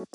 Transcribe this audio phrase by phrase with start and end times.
[0.00, 0.08] Hey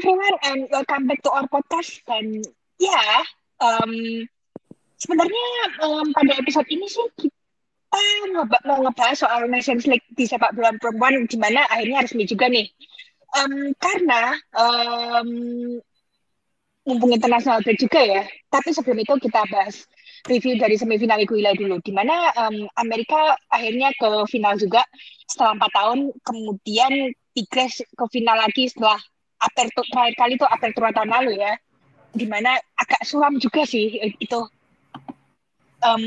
[0.00, 2.00] everyone, and welcome back to our podcast.
[2.08, 2.40] Dan
[2.80, 2.96] ya,
[3.60, 3.92] um,
[4.96, 5.48] sebenarnya
[5.84, 8.00] um, pada episode ini sih kita
[8.64, 12.72] mau ngebahas soal Nations League di sepak bola perempuan, di mana akhirnya resmi juga nih.
[13.36, 15.28] Um, karena um,
[16.88, 18.24] mumpung internasional juga ya.
[18.48, 19.84] Tapi sebelum itu kita bahas
[20.24, 24.82] review dari semifinal Iguila dulu, di mana um, Amerika akhirnya ke final juga
[25.28, 26.92] setelah empat tahun, kemudian
[27.36, 28.96] Tigres ke final lagi setelah
[29.44, 31.52] apertura terakhir kali itu apertura tahun lalu ya,
[32.16, 34.40] di mana agak suram juga sih itu
[35.84, 36.04] um,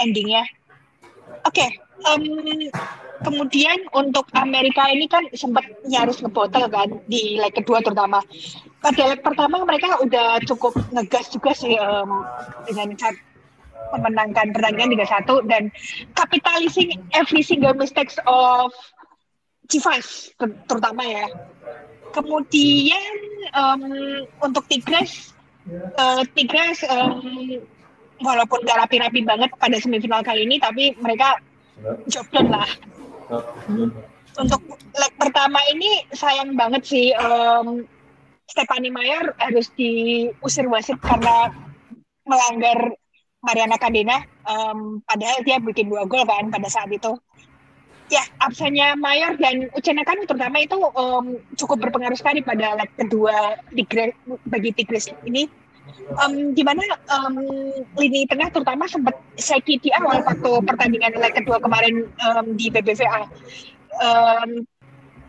[0.00, 0.48] endingnya.
[1.44, 1.70] Oke, okay,
[2.08, 2.24] um,
[3.24, 8.24] kemudian untuk Amerika ini kan sempat nyaris ngebotol kan di leg kedua terutama.
[8.80, 12.24] Pada leg pertama mereka udah cukup ngegas juga sih um,
[12.68, 12.96] dengan
[13.92, 15.62] memenangkan pertandingan 3-1 dan
[16.16, 18.72] capitalizing every single mistakes of
[19.68, 20.32] Chivas
[20.68, 21.26] terutama ya.
[22.14, 23.14] Kemudian
[23.56, 23.82] um,
[24.38, 25.34] untuk Tigres,
[25.98, 27.58] uh, Tigres um,
[28.22, 31.40] walaupun gak rapi-rapi banget pada semifinal kali ini, tapi mereka
[32.06, 32.68] job done lah.
[34.34, 34.62] Untuk
[34.94, 37.82] leg pertama ini sayang banget sih um,
[38.50, 41.50] Stephanie Mayer harus diusir wasit karena
[42.28, 42.94] melanggar
[43.44, 44.24] Mariana Cadena.
[44.48, 47.12] Um, padahal dia bikin dua gol kan pada saat itu.
[48.12, 53.60] Ya absennya Mayor dan Ucena kan terutama itu um, cukup berpengaruh sekali pada leg kedua
[53.72, 54.16] Tigres,
[54.48, 55.48] bagi Tigres ini.
[56.24, 56.80] Um, di mana
[57.12, 57.36] um,
[58.00, 63.28] lini tengah terutama sempat sakit di awal waktu pertandingan leg kedua kemarin um, di BBVA
[64.00, 64.64] um,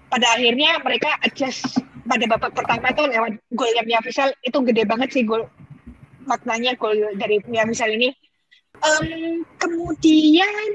[0.07, 5.09] pada akhirnya mereka adjust pada babak pertama itu lewat golnya Mia Fisal itu gede banget
[5.11, 5.43] sih gol
[6.25, 8.13] maknanya gol dari Mia Fisal ini
[8.83, 10.67] Um, kemudian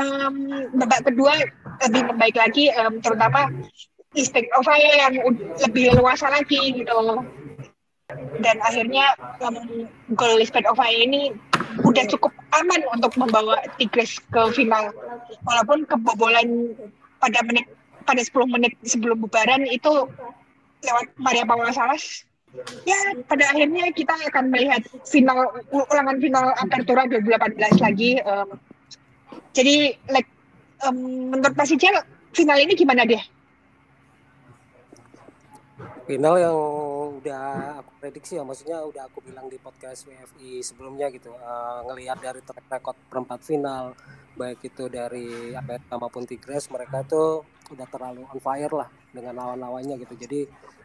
[0.00, 0.36] um,
[0.80, 1.36] babak kedua
[1.84, 3.52] lebih membaik lagi, um, terutama
[4.14, 5.20] Istek Ovaya yang
[5.60, 7.20] lebih luasa lagi gitu.
[8.40, 9.12] Dan akhirnya
[9.42, 11.34] um, gol Lisbeth Ovaya ini
[11.82, 14.94] udah cukup aman untuk membawa Tigres ke final.
[15.44, 16.48] Walaupun kebobolan
[17.18, 17.66] pada menit
[18.04, 20.08] pada 10 menit sebelum bubaran itu
[20.84, 22.28] lewat Maria Paula Salas
[22.86, 28.20] ya pada akhirnya kita akan melihat final ulangan final Apertura 2018 lagi.
[28.22, 28.48] Um,
[29.54, 30.30] jadi like
[30.86, 31.94] um, menurut Pak Sijel
[32.34, 33.22] final ini gimana deh?
[36.04, 36.58] Final yang
[37.24, 42.20] udah aku prediksi ya, maksudnya udah aku bilang di podcast WFI sebelumnya gitu, uh, ngelihat
[42.20, 43.96] dari track record perempat final,
[44.36, 49.96] baik itu dari Amerika maupun Tigres, mereka tuh udah terlalu on fire lah dengan lawan-lawannya
[50.02, 50.14] gitu.
[50.18, 50.40] Jadi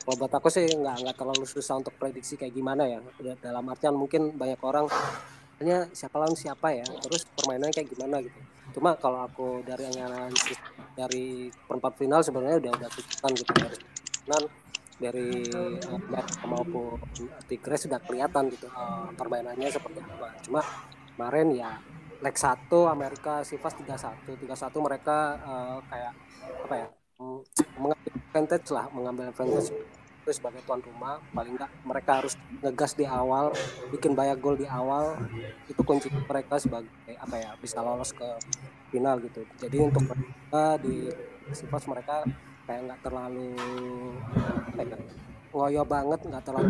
[0.05, 2.99] kalau buat aku sih nggak nggak terlalu susah untuk prediksi kayak gimana ya.
[3.41, 4.87] Dalam artian mungkin banyak orang
[5.59, 8.39] hanya siapa lawan siapa ya, terus permainannya kayak gimana gitu.
[8.79, 10.55] Cuma kalau aku dari analisis
[10.95, 13.77] dari perempat final sebenarnya udah udah kelihatan gitu dari
[14.23, 14.43] final
[14.99, 16.99] dari uh, maupun
[17.47, 20.27] Tigres sudah kelihatan gitu uh, permainannya seperti apa.
[20.43, 20.61] Cuma
[21.15, 21.79] kemarin ya
[22.19, 24.47] leg 1 Amerika Sivas 3-1 3-1
[24.83, 26.13] mereka uh, kayak
[26.43, 26.87] apa ya
[27.19, 27.39] mm,
[27.79, 29.69] mengambil advantage lah mengambil advantage
[30.19, 31.17] itu sebagai tuan rumah.
[31.33, 33.49] Paling enggak mereka harus ngegas di awal
[33.89, 35.17] bikin banyak gol di awal.
[35.65, 38.27] Itu kunci mereka sebagai apa ya bisa lolos ke
[38.93, 39.41] final gitu.
[39.57, 41.09] Jadi untuk mereka di
[41.49, 42.21] Sivas mereka
[42.69, 43.49] kayak nggak terlalu
[44.77, 44.97] ya,
[45.49, 46.69] ngoyo banget nggak terlalu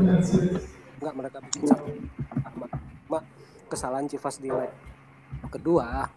[1.03, 1.91] nggak mereka bikin satu
[3.03, 3.19] cuma
[3.67, 4.71] kesalahan Civas di leg
[5.51, 6.07] kedua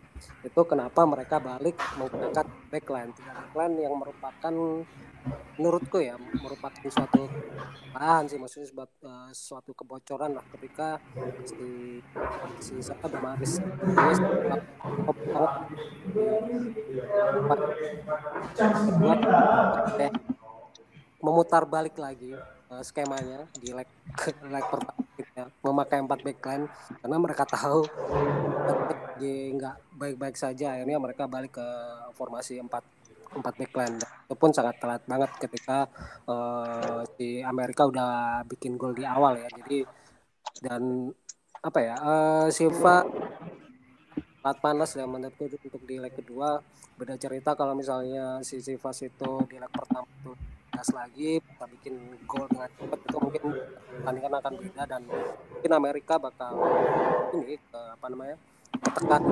[0.43, 3.10] itu kenapa mereka balik menggunakan backline.
[3.15, 4.55] Tidak backline yang merupakan
[5.55, 7.31] menurutku ya merupakan suatu
[7.94, 10.99] bahan sih maksudnya sebuah uh, suatu kebocoran lah ketika
[11.47, 12.00] si
[12.59, 13.62] si siapa Damaris
[20.03, 20.09] ini
[21.22, 22.34] memutar balik lagi
[22.72, 23.87] uh, skemanya di leg
[24.50, 25.03] leg pertama
[25.38, 26.66] ya, memakai empat backline
[26.99, 27.87] karena mereka tahu
[29.28, 31.69] nggak baik-baik saja akhirnya mereka balik ke
[32.17, 32.85] formasi empat
[33.32, 33.96] empat backline.
[34.29, 35.88] Itu pun sangat telat banget ketika
[36.29, 39.49] uh, si Amerika udah bikin gol di awal ya.
[39.49, 39.85] Jadi
[40.62, 41.08] dan
[41.62, 43.06] apa ya uh, Silva
[44.43, 46.61] sangat panas ya menurutku untuk di leg kedua.
[46.99, 50.32] Beda cerita kalau misalnya si Sivas itu di leg pertama itu
[50.73, 51.94] gas lagi bisa bikin
[52.25, 53.43] gol dengan cepat itu mungkin
[53.93, 56.52] pertandingan akan beda dan mungkin Amerika bakal
[57.37, 58.37] ini ke apa namanya
[58.82, 59.23] ketekan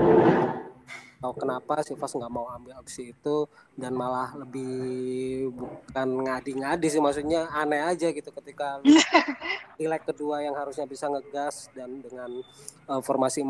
[1.21, 3.45] tahu kenapa Sivas nggak mau ambil opsi itu
[3.77, 8.81] dan malah lebih bukan ngadi-ngadi sih maksudnya aneh aja gitu ketika
[9.79, 12.41] di leg kedua yang harusnya bisa ngegas dan dengan
[12.89, 13.45] uh, formasi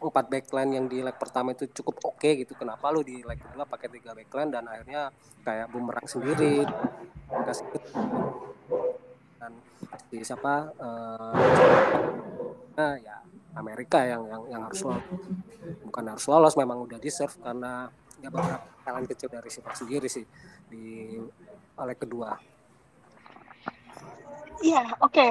[0.00, 2.56] empat backline yang di leg pertama itu cukup oke okay, gitu.
[2.56, 5.12] Kenapa lu di leg kedua pakai tiga backline dan akhirnya
[5.44, 6.64] kayak bumerang sendiri?
[7.28, 7.68] Kasih
[9.36, 9.52] dan
[10.08, 11.36] di siapa uh,
[12.74, 13.19] nah, ya
[13.56, 15.04] Amerika yang yang yang harus lolos
[15.86, 20.24] bukan harus lolos memang udah deserve karena ya beberapa kalian kecil dari sifat sendiri sih
[20.68, 21.16] di
[21.80, 22.36] oleh kedua
[24.60, 25.16] Iya, oke.
[25.16, 25.30] Okay.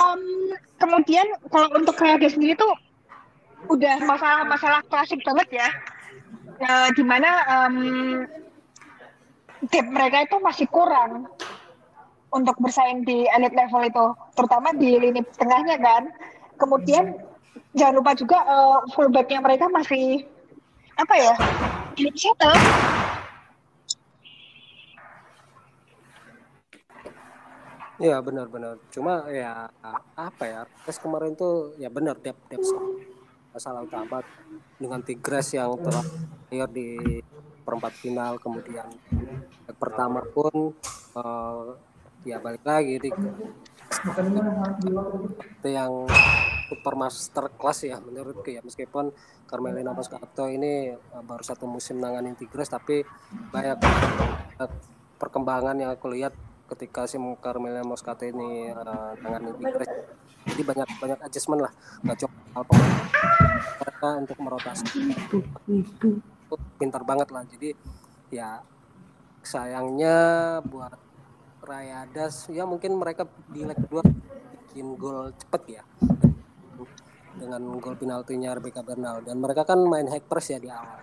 [0.00, 2.72] Um, kemudian kalau untuk kreatif sendiri tuh
[3.68, 5.68] udah masalah-masalah klasik banget ya.
[6.60, 7.76] Uh, di mana um,
[9.68, 11.28] tim mereka itu masih kurang
[12.32, 16.02] untuk bersaing di elite level itu, terutama di lini tengahnya kan.
[16.56, 17.20] Kemudian
[17.74, 20.26] jangan lupa juga uh, fullbacknya mereka masih
[20.98, 21.34] apa ya?
[21.96, 22.54] Ini settle
[28.00, 28.80] Iya benar-benar.
[28.88, 29.68] Cuma ya
[30.16, 30.60] apa ya?
[30.88, 32.72] Tes kemarin tuh ya benar depth depth
[33.50, 34.22] masalah utama
[34.78, 36.06] dengan Tigres yang telah
[36.70, 37.20] di
[37.66, 38.86] perempat final kemudian
[39.78, 40.74] pertama pun
[41.18, 41.74] uh,
[42.26, 43.10] ya balik lagi di
[43.90, 46.06] itu yang
[46.70, 48.62] super master class ya menurutku ya.
[48.62, 49.10] Meskipun
[49.50, 53.02] Carmelina Moscato ini uh, baru satu musim nanganin Tigres tapi
[53.50, 53.82] banyak
[55.18, 56.32] perkembangan yang aku lihat
[56.70, 59.90] ketika si Carmela Moscato ini uh, tangan Tigres.
[60.46, 61.72] Jadi banyak banyak adjustment lah.
[62.06, 62.94] Nggak pemain
[63.82, 64.86] mereka untuk merotasi.
[66.78, 67.42] Pintar banget lah.
[67.50, 67.74] Jadi
[68.30, 68.62] ya
[69.42, 70.16] sayangnya
[70.62, 71.09] buat
[71.70, 74.02] Rayadas ya mungkin mereka di leg kedua
[74.66, 75.82] bikin gol cepet ya.
[77.38, 79.22] Dengan gol penaltinya Rebecca Bernal.
[79.22, 80.98] Dan mereka kan main high press ya di awal.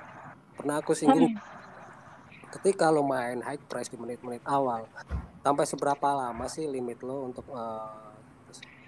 [0.60, 1.40] Pernah aku singgung hmm.
[2.60, 4.90] ketika lo main high press di menit-menit awal
[5.40, 8.12] sampai seberapa lama sih limit lo untuk uh,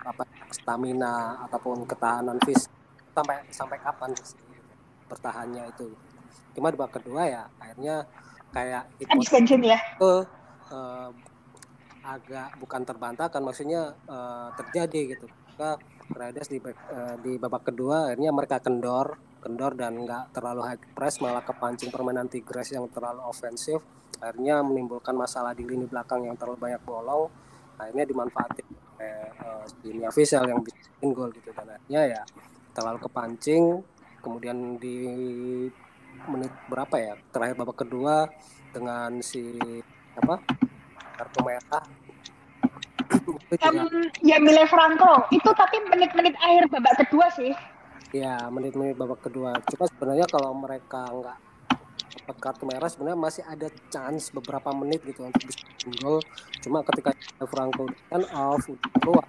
[0.04, 2.72] apa stamina ataupun ketahanan fisik?
[3.16, 4.36] Sampai sampai kapan sih
[5.08, 5.96] bertahannya itu?
[6.58, 8.04] Cuma di babak kedua ya akhirnya
[8.50, 9.08] kayak itu
[9.64, 9.80] ya?
[10.02, 10.26] Uh,
[10.74, 11.14] uh,
[12.18, 15.26] agak bukan terbantahkan maksudnya uh, terjadi gitu.
[15.30, 15.78] Maka
[16.10, 21.22] Raiders di uh, di babak kedua akhirnya mereka kendor kendor dan nggak terlalu high press
[21.24, 23.80] malah kepancing permainan Tigres yang terlalu ofensif
[24.20, 27.32] akhirnya menimbulkan masalah di lini belakang yang terlalu banyak bolong
[27.80, 28.68] akhirnya dimanfaatin
[29.00, 29.32] oleh
[30.10, 31.56] uh, Fisel yang bikin gol gitu.
[31.56, 32.22] Dan akhirnya ya
[32.76, 33.80] terlalu kepancing
[34.20, 34.98] kemudian di
[36.28, 38.28] menit berapa ya terakhir babak kedua
[38.76, 39.56] dengan si
[40.20, 40.44] apa
[41.16, 41.84] kartu merah
[43.10, 45.26] um, ya Mile Franco.
[45.34, 47.54] Itu tapi menit-menit akhir babak kedua sih.
[48.14, 49.58] Ya menit-menit babak kedua.
[49.70, 51.38] Cuma sebenarnya kalau mereka nggak
[52.30, 55.66] dapat kartu merah sebenarnya masih ada chance beberapa menit gitu untuk bisa
[55.98, 56.22] gol
[56.62, 57.14] cuma ketika
[57.50, 59.26] Franco kan off udah keluar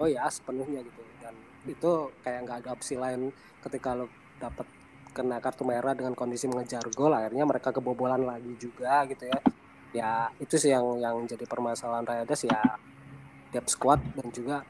[0.00, 1.00] oh ya sepenuhnya gitu.
[1.22, 1.34] Dan
[1.68, 1.90] itu
[2.24, 3.30] kayak nggak ada opsi lain
[3.62, 4.10] ketika lo
[4.40, 4.66] dapat
[5.12, 9.38] kena kartu merah dengan kondisi mengejar gol akhirnya mereka kebobolan lagi juga gitu ya
[9.90, 12.60] ya itu sih yang yang jadi permasalahan Rayadas ya
[13.50, 14.62] depth squad dan juga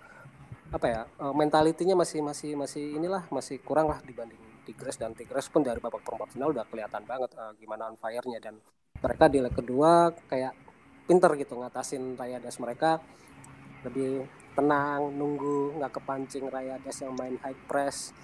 [0.70, 5.50] apa ya eh, mentalitinya masih masih masih inilah masih kurang lah dibanding Tigres dan Tigres
[5.50, 8.61] pun dari babak perempat final udah kelihatan banget uh, gimana on fire-nya dan
[9.00, 10.52] mereka di leg kedua kayak
[11.08, 13.02] pinter gitu ngatasin Rayadas mereka.
[13.82, 18.14] Lebih tenang nunggu nggak kepancing Rayadas yang main high press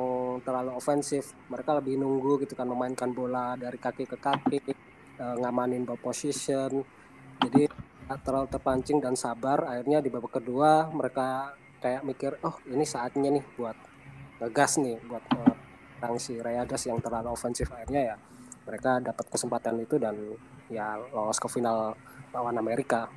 [0.00, 4.58] yang terlalu ofensif mereka lebih nunggu gitu kan memainkan bola dari kaki ke kaki
[5.20, 6.82] uh, ngamanin ball position
[7.40, 7.68] jadi
[8.26, 13.44] terlalu terpancing dan sabar akhirnya di babak kedua mereka kayak mikir oh ini saatnya nih
[13.54, 13.76] buat
[14.42, 16.40] ngegas nih buat uh, si
[16.88, 18.16] yang terlalu ofensif akhirnya ya
[18.64, 20.16] mereka dapat kesempatan itu dan
[20.72, 21.92] ya lolos ke final
[22.32, 23.10] lawan Amerika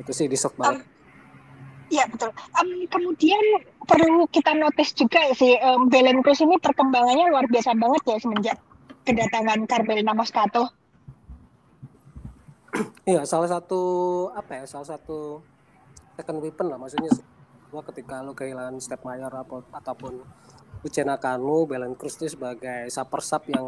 [0.00, 0.82] itu sih di banget.
[0.82, 0.92] Um,
[1.92, 2.32] Iya betul.
[2.56, 3.44] Um, kemudian
[3.84, 8.16] perlu kita notice juga ya sih um, Belen Cruz ini perkembangannya luar biasa banget ya
[8.24, 8.56] semenjak
[9.04, 10.72] kedatangan Carmelina Moscato.
[13.06, 13.82] Iya salah satu
[14.34, 15.38] apa ya salah satu
[16.18, 17.12] second weapon lah maksudnya
[17.70, 19.30] gua ketika lo kehilangan step mayor
[19.70, 20.22] ataupun
[20.84, 23.64] Uchena Kanu, Belen Cruz itu sebagai super sub yang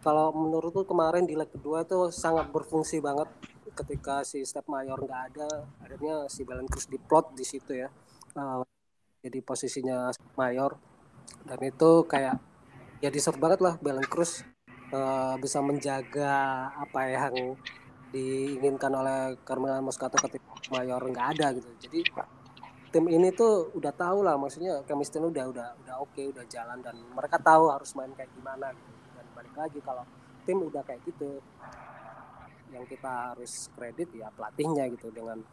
[0.00, 3.28] kalau menurutku kemarin di leg kedua itu sangat berfungsi banget
[3.76, 7.92] ketika si Step Mayor nggak ada akhirnya si Belen Cruz diplot di situ ya.
[8.32, 8.64] Uh,
[9.20, 10.78] jadi posisinya Mayor
[11.44, 12.38] dan itu kayak
[13.02, 14.46] ya deserve banget lah Belen Cruz
[14.94, 17.58] uh, bisa menjaga apa yang
[18.16, 22.00] diinginkan oleh Carmela Moscato ketika Mayor nggak ada gitu jadi
[22.88, 26.80] tim ini tuh udah tahu lah maksudnya chemistry udah udah udah oke okay, udah jalan
[26.80, 28.92] dan mereka tahu harus main kayak gimana gitu.
[29.12, 30.04] dan balik lagi kalau
[30.48, 31.44] tim udah kayak gitu
[32.72, 35.44] yang kita harus kredit ya pelatihnya gitu dengan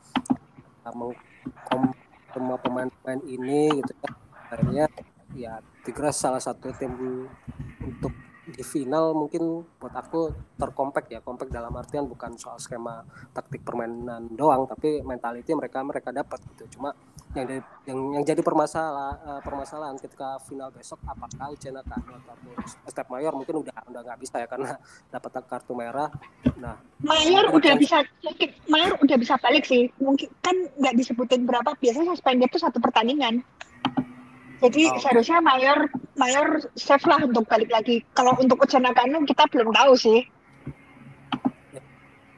[2.31, 4.11] semua pemain-pemain ini gitu ya
[4.53, 4.85] akhirnya
[5.35, 5.53] ya
[5.83, 7.27] Tigres salah satu tim
[7.83, 8.13] untuk
[8.53, 10.29] di final mungkin buat aku
[10.61, 13.01] terkompak ya kompak dalam artian bukan soal skema
[13.33, 16.77] taktik permainan doang tapi mentality mereka mereka dapat gitu.
[16.77, 16.93] Cuma
[17.33, 22.37] yang dari, yang yang jadi permasalahan uh, permasalahan ketika final besok apakah Uchena Kano atau
[22.85, 24.77] Step Mayor mungkin udah udah nggak bisa ya karena
[25.13, 26.13] dapat kartu merah.
[26.61, 28.05] Nah Mayor udah bisa
[28.69, 29.89] Mayor udah bisa balik sih.
[29.97, 33.41] Mungkin kan nggak disebutin berapa biasanya suspended itu satu pertandingan
[34.63, 34.99] jadi oh.
[35.03, 37.99] seharusnya mayor mayor safe lah untuk balik lagi.
[38.15, 40.23] Kalau untuk Ujana Kanu kita belum tahu sih.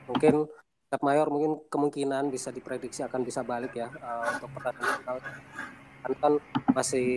[0.09, 0.49] Mungkin
[0.89, 5.01] Pep Mayor mungkin kemungkinan bisa diprediksi akan bisa balik ya uh, untuk pertandingan
[6.01, 6.33] kan, kan
[6.73, 7.09] masih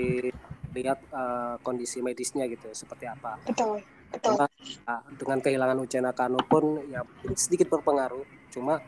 [0.73, 3.41] lihat uh, kondisi medisnya gitu seperti apa.
[3.49, 3.81] Betul.
[4.09, 4.41] Betul.
[4.41, 4.47] Cuma,
[4.89, 7.05] uh, dengan kehilangan Ujana Kanu pun ya
[7.37, 8.25] sedikit berpengaruh.
[8.49, 8.81] Cuma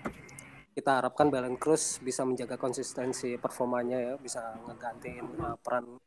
[0.72, 6.00] kita harapkan Belen Cruz bisa menjaga konsistensi performanya ya, bisa ngegantiin uh, peran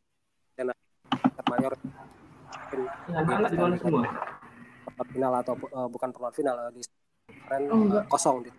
[1.49, 1.73] mayor
[3.77, 4.05] semua
[5.13, 6.81] final atau uh, bukan perempat final uh, di
[7.45, 8.49] keren oh, uh, kosong di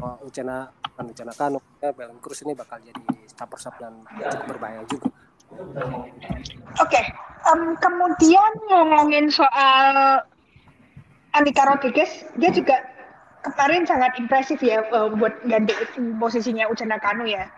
[0.00, 3.02] uh, Ucena kan Ucena kan ya, Belen Cruz ini bakal jadi
[3.40, 5.08] super sub dan cukup berbahaya juga.
[5.50, 5.66] Oke,
[6.78, 7.04] okay.
[7.50, 10.22] um, kemudian ngomongin soal
[11.34, 12.78] Andika Rodriguez, dia juga
[13.42, 15.74] kemarin sangat impresif ya uh, buat ganti
[16.22, 17.50] posisinya Ucena Kanu ya.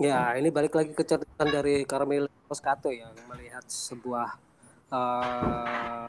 [0.00, 4.32] Ya, ini balik lagi ke catatan dari Carmel Moscato ya, melihat sebuah
[4.88, 6.08] uh,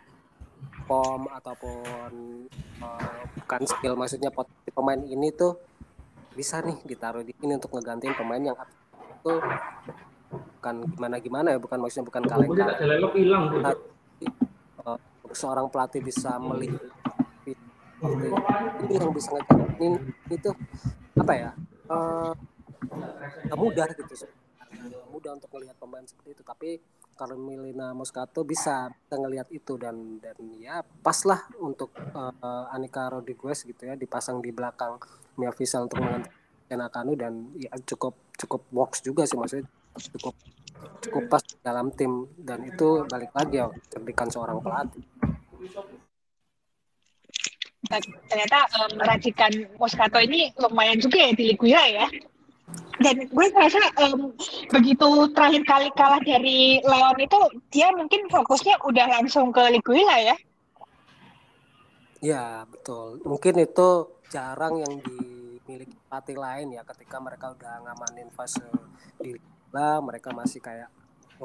[0.87, 2.11] pom ataupun
[2.79, 5.59] uh, bukan skill, maksudnya potensi pemain ini tuh
[6.31, 9.33] bisa nih ditaruh di ini untuk ngegantiin pemain yang itu
[10.31, 13.11] bukan gimana gimana ya, bukan maksudnya bukan kaleng-kaleng.
[13.11, 13.43] hilang.
[14.87, 14.95] Uh,
[15.35, 16.79] seorang pelatih bisa melihat
[18.87, 20.49] ini yang bisa ngegantiin itu
[21.19, 21.51] apa ya?
[21.91, 22.31] Uh,
[23.45, 24.25] nggak mudah gitu
[25.11, 26.43] mudah untuk melihat pemain seperti itu.
[26.43, 26.69] Tapi
[27.13, 33.11] kalau Milina Moscato bisa kita ngelihat itu dan dan ya pas lah untuk uh, Anika
[33.11, 34.97] Rodriguez gitu ya dipasang di belakang
[35.37, 39.67] Mia Visa untuk menghentikan Kanu dan ya cukup cukup works juga sih maksudnya.
[39.91, 40.33] Cukup
[41.03, 45.03] cukup pas dalam tim dan itu balik lagi ya cerdikan seorang pelatih.
[48.31, 52.07] Ternyata um, racikan Moscato ini lumayan juga ya di Liga ya
[53.01, 54.31] dan gue merasa um,
[54.69, 57.39] begitu terakhir kali kalah dari Leon itu
[57.73, 60.35] dia mungkin fokusnya udah langsung ke Liguilla ya?
[62.21, 63.17] Ya betul.
[63.25, 63.89] Mungkin itu
[64.29, 68.61] jarang yang dimiliki pelatih lain ya ketika mereka udah ngamanin fase
[69.17, 70.93] di Liga mereka masih kayak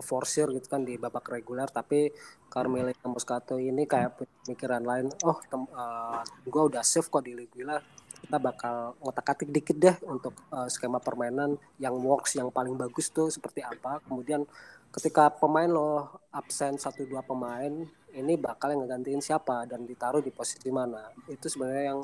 [0.05, 1.67] forsir gitu kan di babak reguler.
[1.73, 2.13] Tapi
[2.53, 5.41] Carmelo Moscato ini kayak pemikiran lain oh
[5.73, 7.81] uh, gue udah save kok di Liga
[8.27, 13.31] kita bakal ngotak-atik dikit deh untuk uh, skema permainan yang works yang paling bagus tuh
[13.31, 14.03] seperti apa.
[14.03, 14.43] Kemudian
[14.91, 20.35] ketika pemain lo absen satu dua pemain, ini bakal yang ngegantiin siapa dan ditaruh di
[20.35, 21.07] posisi mana.
[21.31, 22.01] Itu sebenarnya yang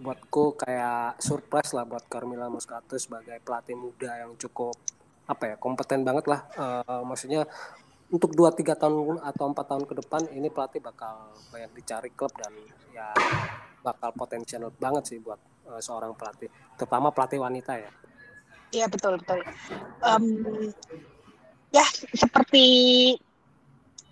[0.00, 4.72] buatku kayak surprise lah buat Carmila Moscato sebagai pelatih muda yang cukup
[5.28, 6.48] apa ya kompeten banget lah.
[6.56, 7.44] Uh, maksudnya
[8.08, 12.32] untuk dua tiga tahun atau empat tahun ke depan ini pelatih bakal banyak dicari klub
[12.38, 12.54] dan
[12.94, 13.12] ya
[13.86, 15.38] bakal potensial banget sih buat
[15.70, 17.90] uh, seorang pelatih, terutama pelatih wanita ya.
[18.74, 19.46] Iya betul betul.
[20.02, 20.26] Um,
[21.70, 22.64] ya seperti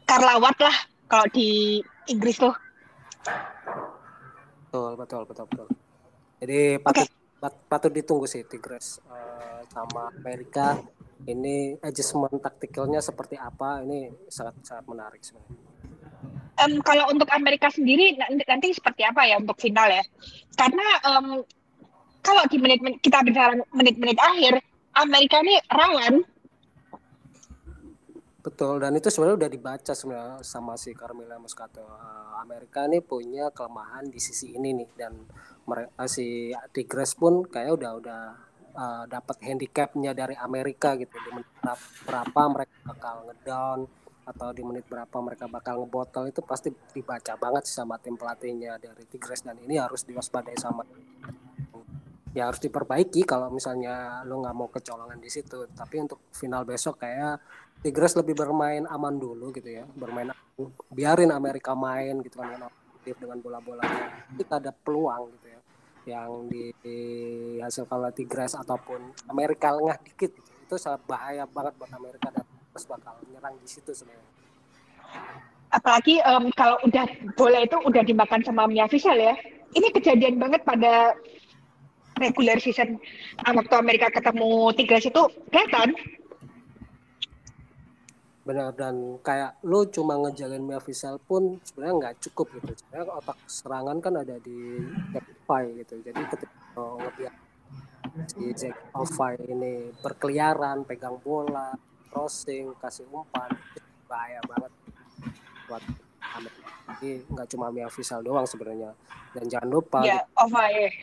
[0.06, 0.76] Karlawat lah
[1.10, 2.54] kalau di Inggris tuh.
[4.70, 5.68] Betul betul betul betul.
[6.38, 7.50] Jadi patut okay.
[7.66, 10.78] patut ditunggu sih Tigres uh, sama Amerika
[11.26, 15.73] ini adjustment taktikalnya seperti apa ini sangat sangat menarik sebenarnya
[16.62, 20.04] um, kalau untuk Amerika sendiri nanti, nanti seperti apa ya untuk final ya?
[20.54, 21.26] Karena um,
[22.24, 24.62] kalau di menit, menit kita bicara menit-menit akhir,
[24.96, 26.14] Amerika ini rawan.
[28.44, 31.80] Betul, dan itu sebenarnya udah dibaca sebenarnya sama si Carmela Moscato.
[31.80, 35.16] Uh, Amerika ini punya kelemahan di sisi ini nih, dan
[35.64, 38.22] mereka si Tigres pun kayak udah udah
[38.76, 41.16] uh, dapat handicapnya dari Amerika gitu.
[41.16, 41.32] Di
[42.04, 43.88] berapa mereka bakal ngedown,
[44.24, 49.04] atau di menit berapa mereka bakal ngebotol itu pasti dibaca banget sama tim pelatihnya dari
[49.04, 49.44] Tigres.
[49.44, 50.84] Dan ini harus diwaspadai sama
[52.34, 55.68] ya harus diperbaiki kalau misalnya lo nggak mau kecolongan di situ.
[55.70, 57.38] Tapi untuk final besok kayak
[57.84, 60.32] Tigres lebih bermain aman dulu gitu ya bermain
[60.88, 62.68] biarin Amerika main gitu kan
[63.04, 64.32] dengan bola-bolanya.
[64.40, 65.60] Kita ada peluang gitu ya
[66.04, 66.98] yang di, di
[67.60, 70.52] hasil kalau Tigres ataupun Amerika lengah dikit gitu.
[70.64, 74.30] itu sangat bahaya banget buat Amerika dan terus bakal nyerang di situ sebenarnya.
[75.70, 77.06] Apalagi um, kalau udah
[77.38, 79.34] bola itu udah dimakan sama Mia ya.
[79.74, 81.14] Ini kejadian banget pada
[82.18, 82.98] regular season
[83.42, 85.98] waktu Amerika ketemu Tigres itu kelihatan
[88.44, 93.38] benar dan kayak lo cuma ngejagain Mia Visal pun sebenarnya nggak cukup gitu sebenarnya otak
[93.48, 94.84] serangan kan ada di
[95.48, 97.34] Five gitu jadi ketika lo ngebiar
[98.28, 101.72] si Jack Alfai ini berkeliaran pegang bola
[102.14, 103.50] crossing kasih umpan
[104.06, 104.70] bahaya banget
[105.66, 105.82] buat
[106.94, 108.94] jadi nggak cuma Mia Visal doang sebenarnya.
[109.34, 110.94] Dan jangan lupa ya Alfai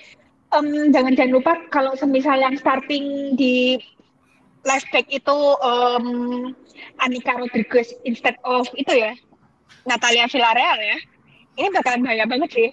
[0.56, 3.76] um, jangan jangan lupa kalau semisal yang starting di
[4.64, 6.06] left back itu um,
[7.04, 9.12] Anika Rodriguez instead of itu ya
[9.84, 10.98] Natalia Villarreal ya.
[11.60, 12.70] Ini bakalan bahaya banget sih.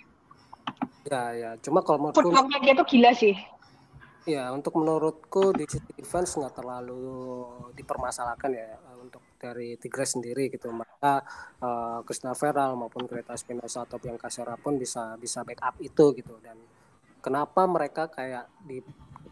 [1.11, 1.50] Ya ya.
[1.59, 3.35] Cuma kalau menurutku footworknya dia tuh gila sih
[4.29, 10.69] ya untuk menurutku di sisi defense nggak terlalu dipermasalahkan ya untuk dari Tigres sendiri gitu
[10.69, 11.25] maka
[11.65, 16.37] uh, Krishna Feral maupun Greta Spinoza atau yang Kasera pun bisa bisa backup itu gitu
[16.45, 16.61] dan
[17.25, 18.85] kenapa mereka kayak di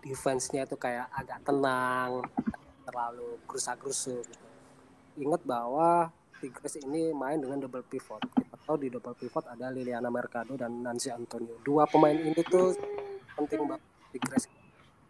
[0.06, 2.22] defense-nya itu kayak agak tenang,
[2.86, 4.46] terlalu gerusa-gerusu gitu.
[5.18, 8.22] Ingat bahwa Tigres ini main dengan double pivot.
[8.22, 11.58] Kita tahu di double pivot ada Liliana Mercado dan Nancy Antonio.
[11.64, 12.76] Dua pemain ini tuh
[13.34, 13.82] penting banget
[14.14, 14.46] Tigres.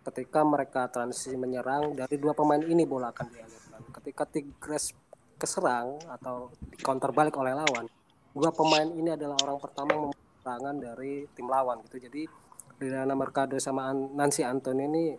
[0.06, 3.80] Ketika mereka transisi menyerang dari dua pemain ini bola akan dialirkan.
[3.90, 4.94] Ketika Tigres
[5.34, 7.90] keserang atau di counter balik oleh lawan,
[8.30, 10.14] dua pemain ini adalah orang pertama
[10.46, 12.06] serangan dari tim lawan gitu.
[12.06, 12.22] Jadi
[12.78, 15.18] Liliana Mercado sama Nancy Anton ini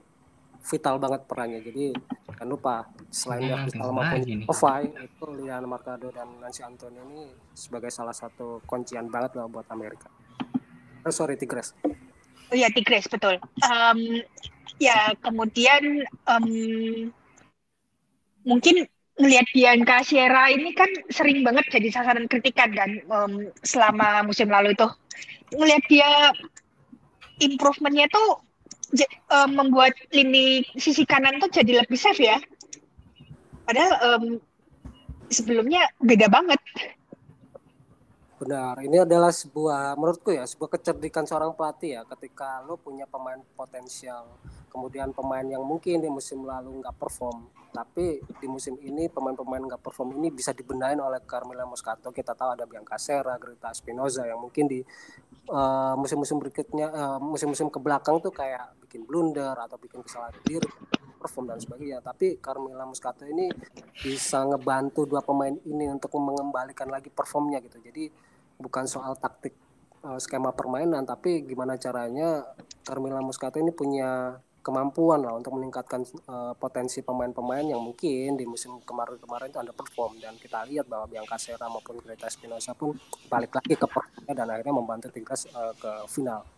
[0.64, 1.60] vital banget perannya.
[1.60, 1.92] Jadi
[2.32, 7.92] jangan lupa selain dia vital maupun Ovai itu Liliana Mercado dan Nancy Anton ini sebagai
[7.92, 10.08] salah satu kuncian banget lah buat Amerika.
[11.04, 11.76] Oh, sorry Tigres.
[12.48, 13.40] Oh ya Tigres betul.
[13.66, 14.24] Um,
[14.80, 16.48] ya kemudian um,
[18.48, 18.88] mungkin
[19.18, 24.78] ngelihat Bianca Sierra ini kan sering banget jadi sasaran kritikan kan um, selama musim lalu
[24.78, 24.88] itu
[25.58, 26.10] ngelihat dia
[27.42, 28.40] improvementnya tuh
[29.34, 32.38] uh, membuat lini sisi kanan tuh jadi lebih safe ya.
[33.68, 34.24] Padahal um,
[35.28, 36.62] sebelumnya beda banget.
[38.38, 43.42] Benar, ini adalah sebuah menurutku ya sebuah kecerdikan seorang pelatih ya ketika lo punya pemain
[43.58, 44.30] potensial,
[44.70, 49.82] kemudian pemain yang mungkin di musim lalu nggak perform, tapi di musim ini pemain-pemain nggak
[49.82, 52.14] perform ini bisa dibenahin oleh Carmela Moscato.
[52.14, 54.86] Kita tahu ada Bianca Serra, Greta Spinoza yang mungkin di
[55.50, 60.66] uh, musim-musim berikutnya, uh, musim-musim ke belakang tuh kayak bikin blunder atau bikin kesalahan diri,
[61.22, 62.02] perform dan sebagainya.
[62.02, 63.46] Tapi Carmela Muscato ini
[64.02, 67.78] bisa ngebantu dua pemain ini untuk mengembalikan lagi performnya gitu.
[67.78, 68.10] Jadi
[68.58, 69.54] bukan soal taktik
[70.02, 72.42] uh, skema permainan, tapi gimana caranya
[72.82, 78.84] Carmela Muscato ini punya kemampuan lah untuk meningkatkan uh, potensi pemain-pemain yang mungkin di musim
[78.84, 82.92] kemarin-kemarin itu underperform dan kita lihat bahwa Bianca Serra maupun Greta Espinosa pun
[83.32, 86.57] balik lagi ke performnya dan akhirnya membantu Tigres uh, ke final.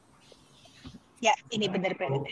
[1.19, 2.23] Ya, ini benar-benar.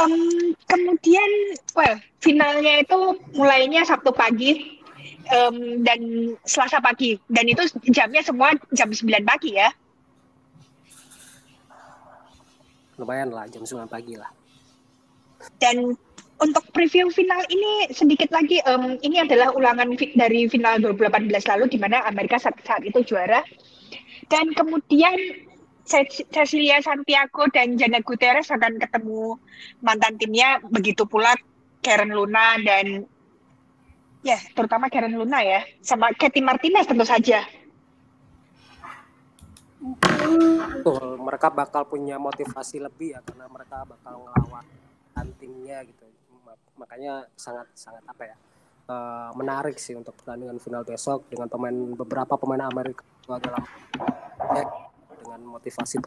[0.00, 1.30] Um, kemudian,
[1.76, 2.98] well, finalnya itu
[3.36, 4.80] mulainya Sabtu pagi
[5.28, 6.00] um, dan
[6.48, 9.68] Selasa pagi dan itu jamnya semua jam 9 pagi ya.
[12.96, 14.32] Lumayan lah, jam 9 pagi lah.
[15.60, 15.92] Dan
[16.42, 21.78] untuk preview final ini sedikit lagi, um, ini adalah ulangan dari final 2018 lalu di
[21.78, 23.44] mana Amerika saat, saat itu juara.
[24.26, 25.14] Dan kemudian
[25.84, 29.36] Cecilia Santiago dan Jana Gutierrez akan ketemu
[29.82, 31.34] mantan timnya, begitu pula
[31.82, 33.04] Karen Luna dan
[34.22, 37.42] ya terutama Karen Luna ya, sama Katy Martinez tentu saja.
[40.78, 44.62] Betul, mereka bakal punya motivasi lebih ya karena mereka bakal ngelawan
[45.18, 46.06] huntingnya gitu
[46.78, 48.36] makanya sangat sangat apa ya
[48.88, 53.62] uh, menarik sih untuk pertandingan final besok dengan pemain beberapa pemain Amerika dalam
[54.56, 54.64] ya,
[55.42, 55.98] dengan motivasi.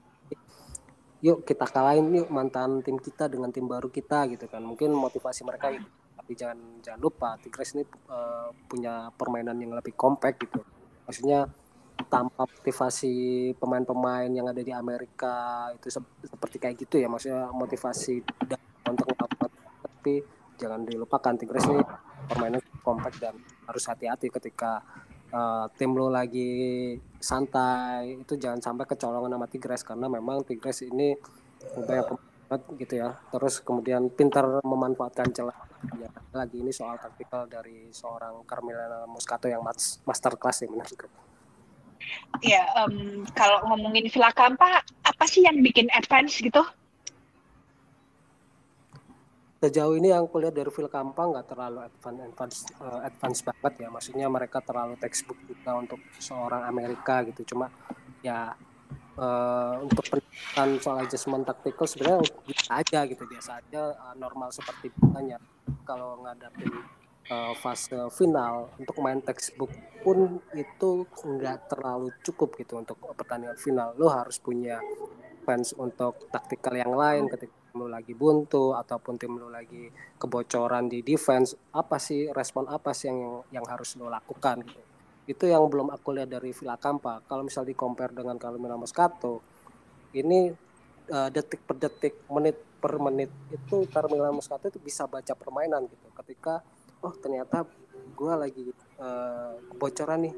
[1.20, 4.64] Yuk kita kalahin yuk mantan tim kita dengan tim baru kita gitu kan.
[4.64, 5.84] Mungkin motivasi mereka itu.
[6.16, 10.64] Tapi jangan jangan lupa Tigres ini uh, punya permainan yang lebih kompak gitu.
[11.04, 11.52] Maksudnya
[12.08, 13.14] tanpa motivasi
[13.60, 15.92] pemain-pemain yang ada di Amerika itu
[16.24, 17.12] seperti kayak gitu ya.
[17.12, 18.24] Maksudnya motivasi
[18.88, 19.50] untuk melakukan
[20.06, 20.22] tapi
[20.62, 21.82] jangan dilupakan Tigres ini
[22.30, 24.86] permainan kompak dan harus hati-hati ketika
[25.34, 26.94] uh, tim lo lagi
[27.26, 28.22] santai.
[28.22, 31.18] Itu jangan sampai kecolongan sama Tigres karena memang Tigres ini
[31.74, 33.18] banyak pemain gitu ya.
[33.34, 35.58] Terus kemudian pintar memanfaatkan celah
[35.98, 39.66] ya, lagi ini soal taktikal dari seorang Carmela Muscato yang
[40.06, 41.10] master class ya menurutku
[42.44, 46.62] ya um, kalau ngomongin Villa Kampa apa sih yang bikin advance gitu
[49.66, 53.88] sejauh ini yang kulihat dari Phil Kampa nggak terlalu advance advance, uh, advance banget ya.
[53.90, 57.56] Maksudnya mereka terlalu textbook juga untuk seorang Amerika gitu.
[57.56, 57.74] Cuma
[58.22, 58.54] ya
[59.18, 63.24] uh, untuk pendidikan soal adjustment taktikal sebenarnya biasa aja gitu.
[63.26, 65.42] Biasa aja uh, normal seperti biasanya
[65.82, 66.70] kalau ngadapin
[67.34, 69.74] uh, fase final untuk main textbook
[70.06, 73.98] pun itu nggak terlalu cukup gitu untuk pertandingan final.
[73.98, 74.78] Lo harus punya
[75.46, 81.04] fans untuk taktikal yang lain ketika lu lagi buntu ataupun tim lu lagi kebocoran di
[81.04, 84.82] defense apa sih respon apa sih yang yang harus lo lakukan gitu?
[85.26, 87.20] Itu yang belum aku lihat dari Villa Kampa.
[87.28, 89.44] Kalau misal di compare dengan Carmelo Moscato
[90.16, 90.48] ini
[91.12, 96.08] uh, detik per detik menit per menit itu Carmelo Moscato itu bisa baca permainan gitu.
[96.16, 96.64] Ketika
[97.04, 97.68] oh ternyata
[98.16, 98.66] gue lagi
[99.04, 100.36] uh, kebocoran nih.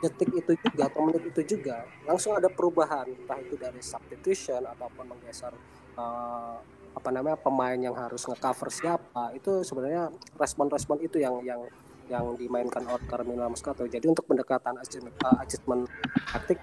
[0.00, 3.04] Detik itu juga atau menit itu juga langsung ada perubahan.
[3.04, 5.52] Entah itu dari substitution ataupun menggeser
[5.98, 6.56] uh,
[6.94, 11.60] apa namanya pemain yang harus ngecover siapa itu sebenarnya respon-respon itu yang yang
[12.06, 13.88] yang dimainkan oleh Carmelo Moscato.
[13.88, 15.88] Jadi untuk pendekatan adjustment, uh, adjustment
[16.30, 16.60] taktik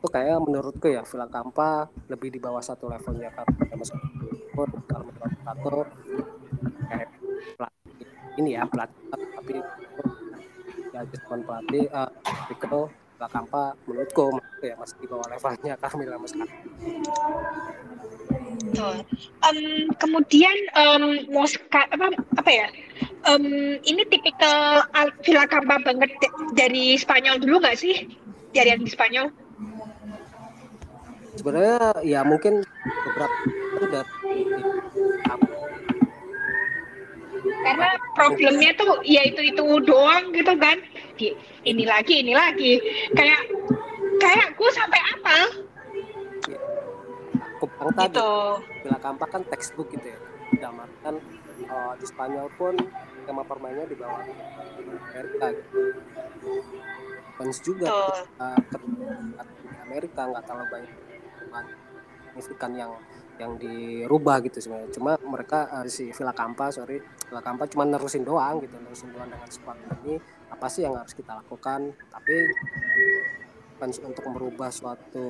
[0.00, 4.08] itu kayak menurutku ya Villa Kampa lebih di bawah satu levelnya Carmelo Moscato.
[4.88, 5.76] Carmelo Moscato
[6.88, 7.10] kayak
[8.38, 9.54] ini ya pelatih tapi
[10.94, 12.10] ya adjustment pelatih uh,
[12.48, 16.54] Rico Villa Kampa menurutku ya masih di bawah levelnya Carmelo Moscato.
[18.70, 18.96] Betul.
[19.42, 22.68] Um, kemudian um, Moska apa apa ya?
[23.26, 24.86] Um, ini tipikal
[25.26, 26.14] Villa Campa banget
[26.54, 28.06] dari Spanyol dulu nggak sih?
[28.54, 29.26] Dari yang di Spanyol?
[31.34, 32.62] Sebenarnya ya mungkin
[33.06, 34.10] beberapa itu dari
[37.60, 40.80] karena problemnya tuh ya itu itu doang gitu kan
[41.64, 42.80] ini lagi ini lagi
[43.12, 43.40] kayak
[44.20, 45.38] kayak gue sampai apa
[47.60, 48.16] Kupang tadi.
[48.16, 48.30] Gitu.
[48.88, 50.18] Bila Kampak kan textbook gitu ya.
[50.58, 51.14] Dalam kan
[51.68, 52.74] uh, di Spanyol pun
[53.28, 54.24] tema permainnya di bawah
[55.12, 55.78] Amerika gitu.
[57.36, 57.86] Fans juga
[58.40, 60.92] uh, di Amerika nggak terlalu banyak
[62.30, 62.92] signifikan yang
[63.40, 64.90] yang dirubah gitu sebenarnya.
[64.92, 69.28] Cuma mereka uh, si Villa Kampa sorry Villa Kampa cuma nerusin doang gitu nerusin doang
[69.28, 70.20] dengan squad ini.
[70.48, 71.92] Apa sih yang harus kita lakukan?
[72.12, 72.36] Tapi
[73.80, 75.24] fans untuk merubah suatu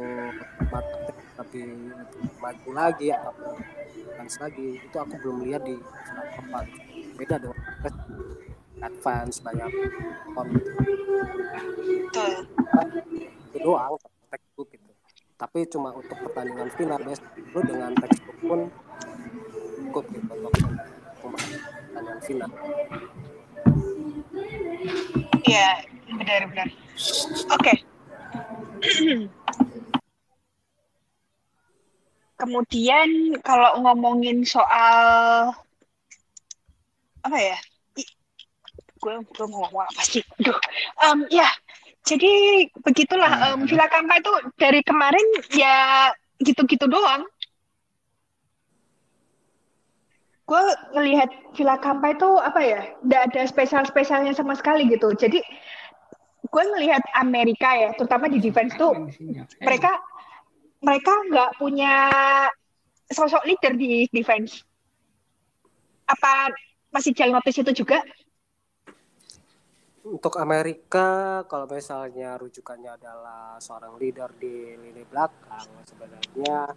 [0.67, 0.91] lebih,
[1.39, 1.69] lebih
[2.43, 3.55] maju lagi atau
[4.19, 4.83] fans lagi.
[4.83, 5.79] Itu aku belum lihat di
[6.35, 6.67] tempat.
[7.15, 7.55] Beda dengan
[8.83, 9.71] advance banyak
[10.35, 10.49] kon
[12.11, 13.95] itu doang
[14.35, 14.91] textbook gitu.
[15.39, 17.23] Tapi cuma untuk pertandingan final best.
[17.39, 18.61] Itu dengan textbook pun
[19.79, 20.53] cukup gitu untuk
[21.23, 22.51] pertandingan final.
[25.47, 25.69] Iya,
[26.19, 26.69] benar-benar.
[27.51, 27.63] Oke.
[27.63, 27.77] Okay.
[32.41, 35.53] Kemudian kalau ngomongin soal
[37.21, 37.59] apa ya?
[39.01, 40.25] Gue belum ngomong apa sih.
[40.41, 40.57] Duh.
[41.05, 41.49] Um, ya,
[42.05, 42.33] jadi
[42.81, 46.09] begitulah um, Villa Kampa itu dari kemarin ya
[46.41, 47.29] gitu-gitu doang.
[50.49, 50.65] Gue
[50.97, 52.81] ngelihat Villa Kampa itu apa ya?
[53.05, 55.13] Tidak ada spesial-spesialnya sama sekali gitu.
[55.13, 55.45] Jadi
[56.51, 59.09] gue melihat Amerika ya, terutama di defense tuh
[59.63, 60.03] mereka
[60.83, 61.95] mereka nggak punya
[63.11, 64.67] sosok leader di defense.
[66.11, 66.51] Apa
[66.91, 68.03] masih jalan notice itu juga?
[70.01, 76.73] Untuk Amerika, kalau misalnya rujukannya adalah seorang leader di lini belakang, sebenarnya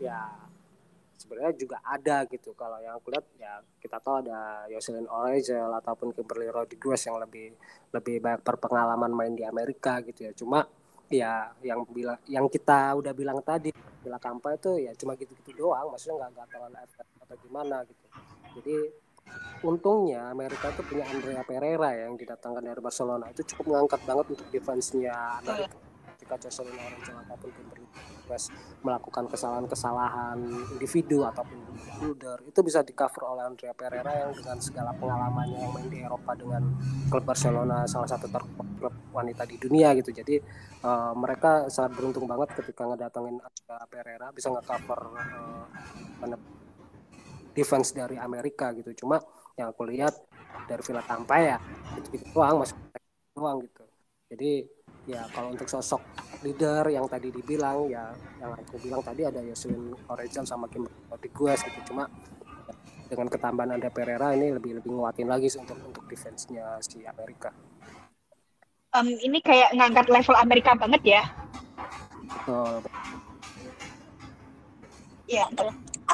[0.00, 0.45] ya
[1.16, 2.52] sebenarnya juga ada gitu.
[2.52, 7.56] Kalau yang aku lihat ya kita tahu ada Yoselin Orezel ataupun Kimberly Rodriguez yang lebih
[7.90, 10.32] lebih banyak berpengalaman main di Amerika gitu ya.
[10.36, 10.64] Cuma
[11.08, 13.72] ya yang bilang yang kita udah bilang tadi
[14.04, 15.90] bila Kampa itu ya cuma gitu-gitu doang.
[15.90, 18.06] Maksudnya nggak nggak terlalu efek atau gimana gitu.
[18.60, 18.76] Jadi
[19.66, 23.26] untungnya Amerika itu punya Andrea Pereira yang didatangkan dari Barcelona.
[23.32, 25.85] Itu cukup mengangkat banget untuk defense-nya Amerika
[26.26, 27.86] ketika Jocelyn Orezel ataupun Kimberly
[28.26, 28.50] West
[28.82, 30.42] melakukan kesalahan-kesalahan
[30.74, 31.54] individu ataupun
[32.02, 36.02] builder itu bisa di cover oleh Andrea Pereira yang dengan segala pengalamannya yang main di
[36.02, 36.66] Eropa dengan
[37.06, 40.10] klub Barcelona salah satu klub wanita di dunia gitu.
[40.10, 40.42] Jadi
[40.82, 45.00] uh, mereka sangat beruntung banget ketika ngedatengin Andrea Pereira bisa nge-cover
[46.26, 46.38] uh,
[47.54, 48.90] defense dari Amerika gitu.
[48.98, 49.22] Cuma
[49.54, 50.18] yang aku lihat
[50.66, 51.56] dari Villa Tampa ya
[51.94, 52.74] itu, itu doang masuk
[53.38, 53.86] doang gitu.
[54.26, 54.75] Jadi
[55.06, 56.02] ya kalau untuk sosok
[56.42, 58.10] leader yang tadi dibilang ya
[58.42, 62.10] yang aku bilang tadi ada Yoselin Orejan sama Kim Rodriguez gitu cuma
[63.06, 67.54] dengan ketambahan ada Pereira ini lebih lebih nguatin lagi sih untuk untuk defense-nya si Amerika.
[68.94, 71.22] Um, ini kayak ngangkat level Amerika banget ya.
[72.26, 72.82] Betul.
[75.26, 75.46] Ya,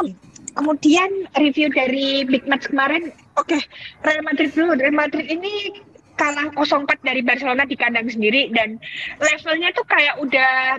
[0.00, 0.16] Um,
[0.56, 3.60] kemudian review dari big match kemarin, oke, okay,
[4.00, 4.72] Real Madrid dulu.
[4.80, 5.68] Real Madrid ini
[6.16, 8.76] kalah 0-4 dari Barcelona di kandang sendiri dan
[9.18, 10.78] levelnya tuh kayak udah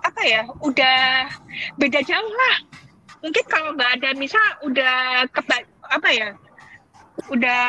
[0.00, 1.28] apa ya udah
[1.76, 2.56] beda jauh lah.
[3.20, 5.60] Mungkin kalau nggak ada Misa udah keba
[5.92, 6.28] apa ya
[7.28, 7.62] udah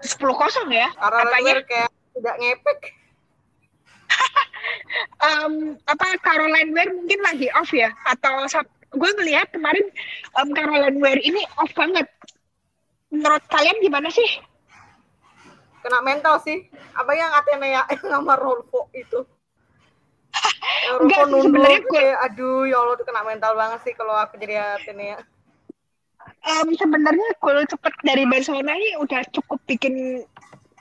[0.00, 0.88] sepuluh kosong ya.
[0.96, 1.54] Karena apanya?
[1.68, 2.80] kayak tidak ngepek.
[5.26, 5.52] um,
[5.88, 7.92] apa Caroline Weir mungkin lagi off ya?
[8.08, 8.48] Atau
[8.92, 9.84] gue ngelihat kemarin
[10.40, 12.08] um, Caroline Weir ini off banget.
[13.12, 14.40] Menurut kalian gimana sih
[15.82, 16.70] Kena mental sih.
[16.94, 19.26] Apa yang Atenea yang sama Rolfo itu?
[21.02, 23.92] Enggak Rolfo sih, nunduk sebenarnya gue- kayak, aduh ya Allah tuh kena mental banget sih
[23.92, 25.18] kalau aku jadi Atenea.
[26.42, 30.22] um, sebenarnya gol cepet dari Barcelona ini udah cukup bikin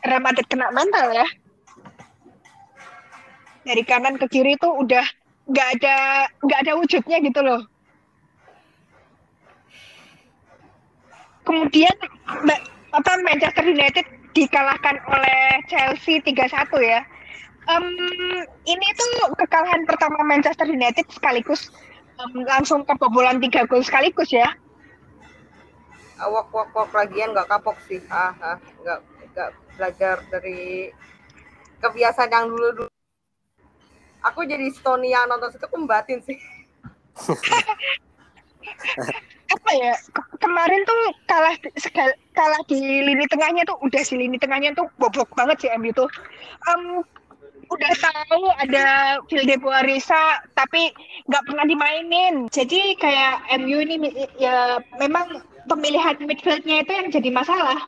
[0.02, 1.26] Real Madrid kena mental ya
[3.62, 5.06] dari kanan ke kiri tuh udah
[5.46, 5.96] nggak ada
[6.42, 7.62] nggak ada wujudnya gitu loh
[11.42, 11.94] kemudian
[12.90, 17.02] apa Manchester United dikalahkan oleh Chelsea 3-1 ya
[17.70, 17.86] Em,
[18.66, 21.70] ini tuh kekalahan pertama Manchester United sekaligus
[22.18, 24.50] em, langsung kebobolan tiga gol sekaligus ya
[26.22, 27.98] Awak wak wak lagian nggak kapok sih.
[28.06, 29.00] Ah, ah nggak
[29.34, 30.94] nggak belajar dari
[31.82, 32.92] kebiasaan yang dulu dulu.
[34.30, 36.38] Aku jadi Stony yang nonton situ kumbatin sih.
[39.56, 44.38] apa ya ke- kemarin tuh kalah segal, kalah di lini tengahnya tuh udah si lini
[44.40, 46.10] tengahnya tuh bobrok banget sih MU tuh.
[46.70, 47.04] Em,
[47.72, 48.86] udah tahu ada
[49.32, 50.92] Phil de Boarisa tapi
[51.30, 52.36] nggak pernah dimainin.
[52.52, 53.96] Jadi kayak MU ini
[54.40, 57.80] ya memang pemilihan midfieldnya itu yang jadi masalah.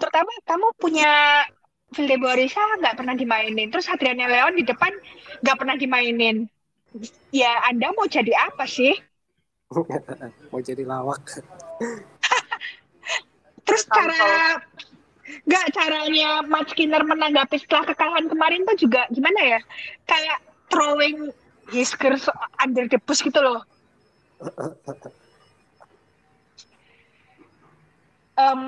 [0.00, 1.10] Terutama kamu punya
[1.94, 4.92] Phil de Boarisa nggak pernah dimainin terus Adriana Leon di depan
[5.42, 6.46] nggak pernah dimainin.
[7.30, 8.94] Ya Anda mau jadi apa sih
[10.50, 11.22] mau jadi lawak
[13.66, 14.58] Terus cara
[15.46, 19.60] nggak caranya Matt Skinner menanggapi setelah kekalahan kemarin tuh juga gimana ya?
[20.10, 20.42] Kayak
[20.74, 21.30] throwing
[21.70, 22.26] his girls
[22.58, 23.62] under the bus gitu loh.
[28.34, 28.62] Em,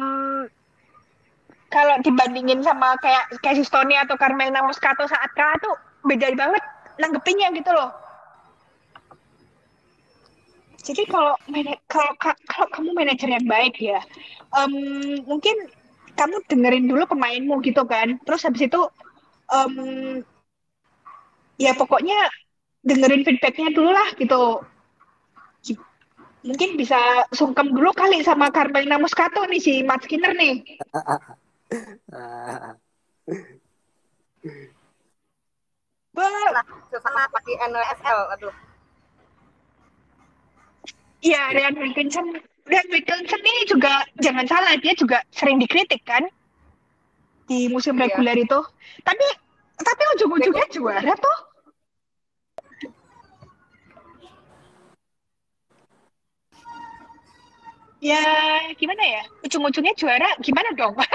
[1.67, 5.75] kalau dibandingin sama kayak Casey Stoney atau Carmelina Moscato saat kalah tuh
[6.07, 6.63] beda banget
[7.03, 7.91] nanggepinnya gitu loh.
[10.83, 11.39] Jadi kalau
[11.87, 14.03] kalau ka- kalau kamu manajer yang baik ya,
[14.59, 14.73] em,
[15.23, 15.71] mungkin
[16.19, 18.19] kamu dengerin dulu pemainmu gitu kan.
[18.27, 18.81] Terus habis itu
[19.49, 19.73] em,
[21.57, 22.19] ya pokoknya
[22.83, 24.43] dengerin feedbacknya dulu lah gitu.
[25.63, 25.79] Gi-
[26.43, 26.99] Mungkin bisa
[27.31, 30.59] sungkem dulu kali sama Carmelina Moscato nih si Matt Skinner nih.
[36.13, 38.55] Wah, Nah, susah pakai NWSL, aduh.
[41.23, 42.27] Iya, Ryan Wilkinson.
[42.67, 46.27] Ryan Wilkinson ini juga jangan salah dia juga sering dikritik kan
[47.47, 48.11] di musim Iya.
[48.11, 48.61] reguler itu.
[49.07, 49.27] Tapi
[49.83, 51.39] tapi ujung-ujungnya juara tuh.
[58.03, 58.19] Ya
[58.75, 59.23] gimana ya?
[59.47, 60.99] Ujung-ujungnya juara gimana dong?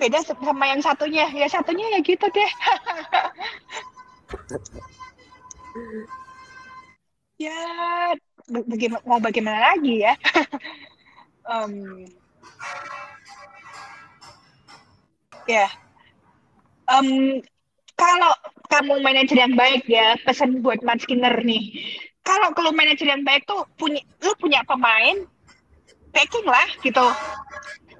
[0.00, 1.30] Beda sama yang satunya.
[1.30, 2.50] Ya satunya ya gitu deh.
[7.40, 7.56] ya
[8.48, 10.14] bagaimana mau bagaimana lagi ya?
[11.42, 12.06] Em,
[15.46, 15.66] ya.
[16.90, 17.40] Em,
[17.98, 18.32] kalau
[18.72, 21.62] kamu manajer yang baik ya pesan buat Matt Skinner nih.
[22.22, 25.26] Kalau kalau manajer yang baik tuh punya lu punya pemain
[26.14, 27.06] backing lah gitu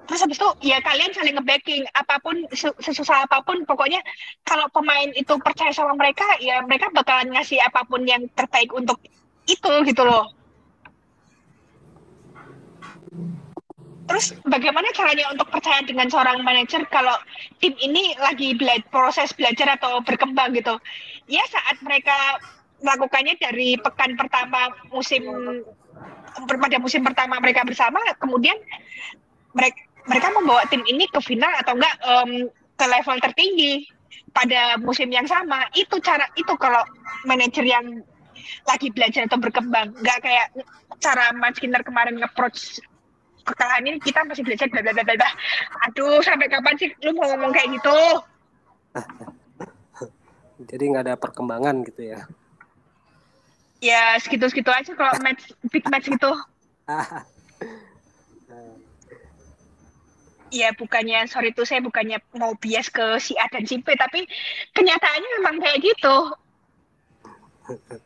[0.03, 4.03] terus habis itu ya kalian saling nge-backing apa pun se- sesusah apa pun pokoknya
[4.43, 8.99] kalau pemain itu percaya sama mereka ya mereka bakalan ngasih apa pun yang terbaik untuk
[9.47, 10.27] itu gitu loh.
[14.03, 17.15] Terus bagaimana caranya untuk percaya dengan seorang manajer kalau
[17.63, 20.75] tim ini lagi bela- proses belajar atau berkembang gitu?
[21.31, 22.13] Ya saat mereka
[22.83, 25.23] melakukannya dari pekan pertama musim
[26.35, 28.57] pada musim pertama mereka bersama kemudian
[29.53, 32.31] mereka mereka membawa tim ini ke final atau enggak em,
[32.75, 33.73] ke level tertinggi
[34.33, 35.67] pada musim yang sama.
[35.77, 36.83] Itu cara itu kalau
[37.23, 38.01] manajer yang
[38.67, 39.95] lagi belajar atau berkembang.
[40.01, 40.47] Nggak kayak
[40.99, 42.79] cara Mas Skinner kemarin nge-approach
[43.43, 45.29] kekalahan ini kita masih belajar bla bla bla bla bla.
[45.87, 47.97] aduh sampai kapan sih lu mau ngomong kayak gitu?
[50.69, 52.23] Jadi nggak ada perkembangan gitu ya?
[53.83, 56.31] Ya segitu segitu aja kalau match big match gitu
[60.53, 64.29] ya bukannya sorry tuh saya bukannya mau bias ke si A dan si B tapi
[64.77, 66.17] kenyataannya memang kayak gitu.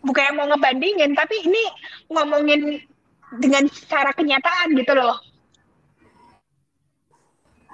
[0.08, 1.64] Bukan yang mau ngebandingin tapi ini
[2.08, 2.80] ngomongin
[3.44, 5.20] dengan secara kenyataan gitu loh.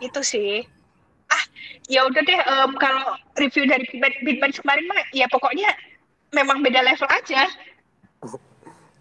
[0.01, 0.65] Itu sih.
[1.29, 1.43] Ah
[1.85, 3.85] ya udah deh um, kalau review dari
[4.25, 5.69] Big Bang kemarin mah ya pokoknya
[6.33, 7.45] memang beda level aja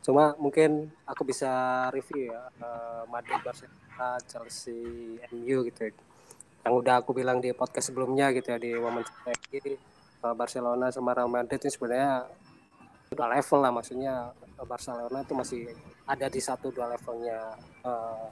[0.02, 1.50] cuma mungkin aku bisa
[1.94, 5.88] review ya uh, Madrid Barcelona Chelsea MU gitu.
[5.88, 5.92] Ya.
[6.62, 9.78] yang udah aku bilang di podcast sebelumnya gitu ya di Women's League
[10.22, 12.26] uh, Barcelona sama Real Madrid ini sebenarnya
[13.14, 13.72] udah level lah.
[13.74, 14.14] Maksudnya
[14.62, 15.62] Barcelona itu masih
[16.06, 18.26] ada di satu dua levelnya uh,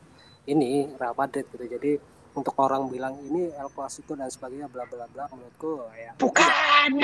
[0.47, 1.67] ini Real Madrid gitu.
[1.67, 1.93] Jadi
[2.35, 7.03] untuk orang bilang ini El Clasico dan sebagainya bla bla bla menurutku ya bukan!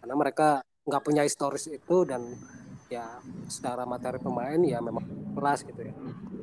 [0.00, 0.48] karena mereka
[0.88, 2.24] nggak punya historis itu dan
[2.92, 3.06] ya
[3.48, 5.94] secara materi pemain ya memang kelas gitu ya.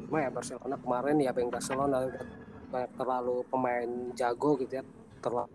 [0.09, 2.09] Cuma ya Barcelona kemarin ya Bang Barcelona
[2.97, 4.83] terlalu pemain jago gitu ya
[5.21, 5.49] terlalu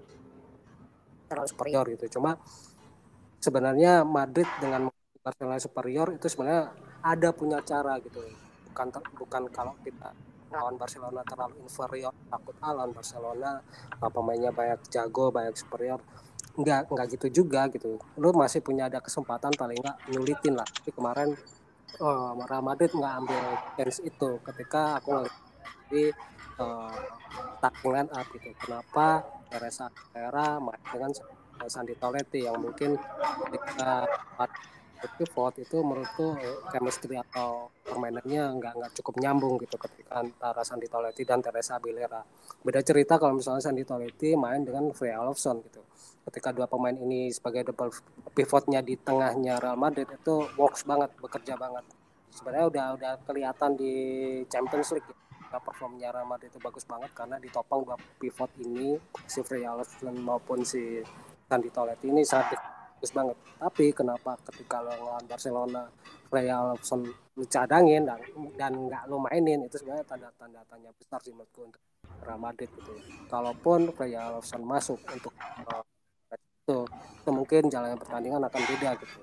[1.26, 2.18] terlalu superior gitu.
[2.18, 2.38] Cuma
[3.42, 4.88] sebenarnya Madrid dengan
[5.20, 6.70] Barcelona superior itu sebenarnya
[7.02, 8.22] ada punya cara gitu.
[8.70, 8.86] Bukan
[9.18, 10.14] bukan kalau kita
[10.54, 13.58] lawan Barcelona terlalu inferior takut lawan Barcelona
[13.98, 15.98] pemainnya banyak jago banyak superior
[16.54, 17.98] nggak nggak gitu juga gitu.
[18.18, 20.66] Lu masih punya ada kesempatan paling nggak nyulitin lah.
[20.66, 21.34] Tapi kemarin
[22.00, 23.44] oh, Real Madrid nggak ambil
[23.78, 24.30] chance itu.
[24.42, 25.34] Ketika aku ngeliat
[25.90, 26.04] di
[26.58, 26.94] uh,
[27.60, 28.50] tackling up gitu.
[28.58, 31.10] Kenapa Teresa Era main dengan
[31.70, 32.98] Sandi Toletti yang mungkin
[33.46, 34.04] ketika
[35.20, 36.34] pivot itu menurutku
[36.72, 42.26] chemistry atau permainannya nggak nggak cukup nyambung gitu ketika antara Sandi Toletti dan Teresa Aguilera.
[42.66, 45.86] Beda cerita kalau misalnya Sandi Toletti main dengan Freya Olofsson gitu
[46.24, 47.92] ketika dua pemain ini sebagai double
[48.32, 51.84] pivotnya di tengahnya Real Madrid itu works banget bekerja banget
[52.32, 53.92] sebenarnya udah udah kelihatan di
[54.48, 55.06] Champions League
[55.52, 55.60] ya.
[55.60, 58.96] performnya Real Madrid itu bagus banget karena ditopang dua pivot ini
[59.28, 59.76] si Freya
[60.16, 61.04] maupun si
[61.44, 62.56] Sandi Toletti ini sangat
[62.96, 63.36] bagus banget.
[63.58, 65.82] Tapi kenapa ketika lo ngelawan Barcelona
[66.30, 67.04] Freya Olofsson
[67.34, 68.18] lu cadangin dan
[68.54, 71.82] dan nggak lo mainin itu sebenarnya tanda tanda tanya besar sih menurutku untuk
[72.22, 72.94] Real Madrid gitu
[73.26, 75.34] kalaupun Freya Olofsson masuk untuk
[75.66, 75.82] uh,
[76.64, 76.78] itu,
[77.20, 79.18] itu mungkin jalannya pertandingan akan beda gitu.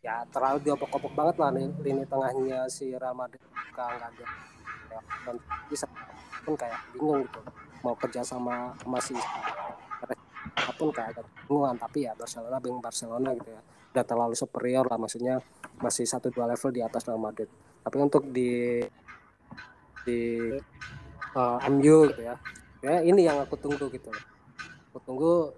[0.00, 3.42] Ya terlalu diopok-opok banget lah nih lini tengahnya si Real Madrid.
[3.74, 4.08] Nggak ada
[4.86, 5.00] ya,
[5.66, 5.84] bisa
[6.46, 7.40] pun kayak bingung gitu.
[7.82, 9.18] Mau kerja sama masih
[10.56, 13.62] apa pun kayak agak bingungan tapi ya Barcelona bingung Barcelona gitu ya.
[13.92, 15.40] Udah terlalu superior lah maksudnya
[15.80, 17.48] masih satu dua level di atas Real Madrid.
[17.84, 18.80] Tapi untuk di
[20.06, 20.20] di
[21.36, 22.34] uh, eh, MU gitu ya
[22.84, 24.08] ya ini yang aku tunggu gitu.
[24.92, 25.52] Aku tunggu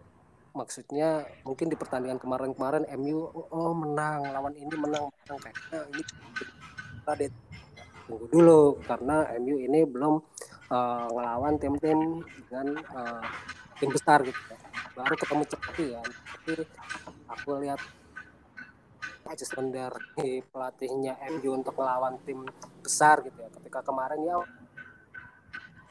[0.56, 6.02] maksudnya mungkin di pertandingan kemarin-kemarin MU oh menang lawan ini menang menang kayaknya ini
[6.98, 7.12] kita
[8.08, 10.18] tunggu dulu karena MU ini belum
[10.72, 13.22] uh, ngelawan tim-tim dengan uh,
[13.78, 14.40] tim besar gitu.
[14.50, 14.58] ya.
[14.98, 16.52] Baru ketemu Chelsea ya tapi
[17.30, 17.80] aku lihat
[19.28, 22.48] adjustment dari pelatihnya MU untuk melawan tim
[22.80, 23.48] besar gitu ya.
[23.52, 24.36] Ketika kemarin ya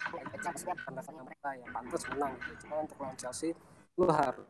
[0.08, 2.54] karena mereka yang pantas menang gitu.
[2.65, 3.54] Cuma untuk lawan Chelsea
[3.98, 4.48] lu harus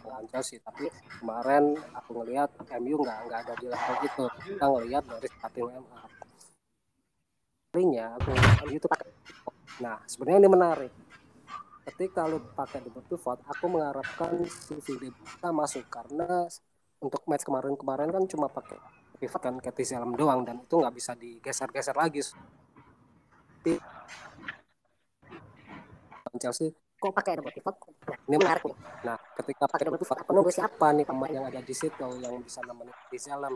[0.00, 0.56] lawan Chelsea.
[0.64, 0.88] Tapi
[1.20, 4.24] kemarin aku ngelihat MU nggak nggak ada di level itu.
[4.56, 5.98] Kita ngelihat dari starting MA
[7.70, 8.34] nya aku
[8.66, 8.86] MU itu
[9.78, 10.92] nah sebenarnya ini menarik
[11.88, 15.84] ketika lu pakai double pivot aku mengharapkan si Vidi bisa masuk.
[15.88, 16.44] Karena
[17.00, 18.76] untuk match kemarin-kemarin kan cuma pakai
[19.16, 22.20] pivot kan Katie Zelem doang dan itu nggak bisa digeser-geser lagi.
[23.60, 23.72] Tapi
[26.40, 27.76] Chelsea kok pakai double pivot?
[28.28, 28.76] Ini menarik nih.
[29.08, 32.36] Nah ketika pakai double pivot aku nunggu siapa nih pemain yang ada di situ yang
[32.44, 33.54] bisa nemenin di dalam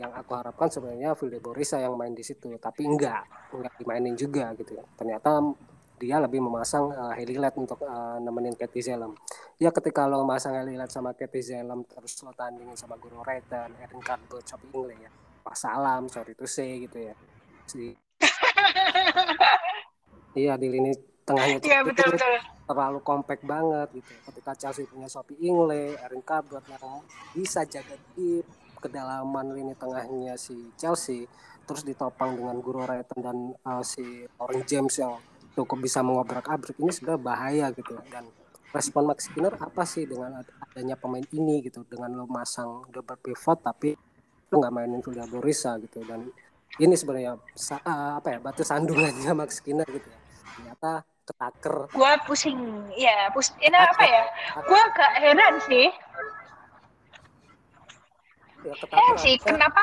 [0.00, 4.50] yang aku harapkan sebenarnya Vilde Borisa yang main di situ tapi enggak enggak dimainin juga
[4.58, 4.84] gitu ya.
[4.98, 5.38] Ternyata
[6.02, 9.14] dia lebih memasang uh, Helilat untuk uh, nemenin Katy Zelem.
[9.62, 14.02] Ya ketika lo memasang Helilat sama Katy Zelem terus lo tandingin sama Guru Retan, Erin
[14.02, 15.10] Cardboard, Shopee Ingle ya.
[15.46, 17.14] Pak Salam, sorry to say gitu ya.
[17.70, 17.94] Si...
[20.42, 20.90] iya di lini
[21.22, 22.34] tengahnya Iya betul betul.
[22.66, 24.10] Terlalu kompak banget gitu.
[24.26, 28.42] Ketika Chelsea punya Sophie Ingle, Erin Cabot yang bisa jaga di
[28.82, 31.30] kedalaman lini tengahnya si Chelsea,
[31.62, 35.14] terus ditopang dengan Guru Rayton dan uh, si Orange James yang
[35.52, 37.94] cukup bisa mengobrak-abrik ini sebenarnya bahaya gitu.
[38.08, 38.28] Dan
[38.72, 43.60] respon Max Skinner apa sih dengan adanya pemain ini gitu dengan lo masang double pivot
[43.60, 43.92] tapi
[44.48, 46.00] lo nggak mainin Julia Borisa gitu.
[46.04, 46.32] Dan
[46.80, 50.20] ini sebenarnya uh, apa ya batu sandungannya Max Skinner gitu ya.
[50.56, 52.58] Ternyata ketaker gua pusing
[52.96, 54.24] ya pus ini apa ya?
[54.64, 55.86] Gua agak heran sih.
[58.62, 59.82] Ya, heran sih kenapa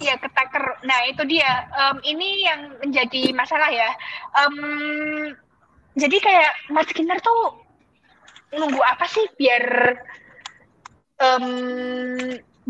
[0.00, 1.68] ya ketaker nah itu dia.
[1.74, 3.90] Um, ini yang menjadi masalah ya.
[4.34, 4.56] Um,
[5.96, 7.60] jadi kayak Mas Skinner tuh
[8.52, 9.64] nunggu apa sih biar
[11.20, 11.46] um,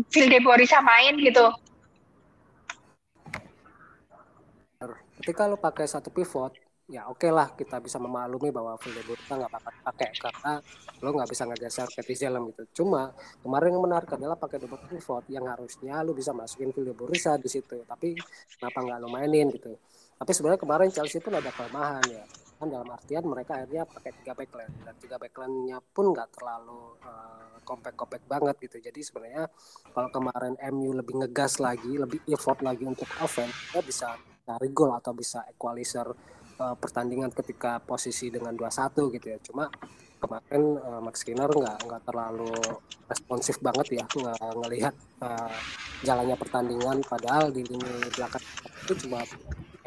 [0.09, 1.47] Phil Deborisa main gitu?
[5.17, 9.51] Ketika lo pakai satu pivot ya oke okay lah kita bisa memaklumi bahwa Vildebursa nggak
[9.51, 10.53] bakal pakai karena
[11.03, 12.63] lo nggak bisa ngegeser Petizellem gitu.
[12.83, 13.11] Cuma
[13.43, 17.83] kemarin yang menarik adalah pakai double pivot yang harusnya lo bisa masukin Vildebursa di situ.
[17.83, 18.15] Tapi
[18.55, 19.75] kenapa nggak lo mainin gitu?
[20.17, 22.23] Tapi sebenarnya kemarin Chelsea pun ada kelemahan ya.
[22.57, 27.61] Kan dalam artian mereka akhirnya pakai tiga backline dan tiga backline-nya pun nggak terlalu uh,
[27.67, 28.79] compact-compact banget gitu.
[28.79, 29.45] Jadi sebenarnya
[29.91, 34.15] kalau kemarin MU lebih ngegas lagi, lebih effort lagi untuk offense, dia bisa
[34.47, 36.07] cari gol atau bisa equalizer
[36.59, 39.37] uh, pertandingan ketika posisi dengan 2-1 gitu ya.
[39.41, 39.69] Cuma
[40.17, 42.53] kemarin uh, Max Skinner nggak nggak terlalu
[43.05, 45.53] responsif banget ya nggak ngelihat uh,
[46.01, 48.41] jalannya pertandingan padahal di lini belakang
[48.85, 49.21] itu cuma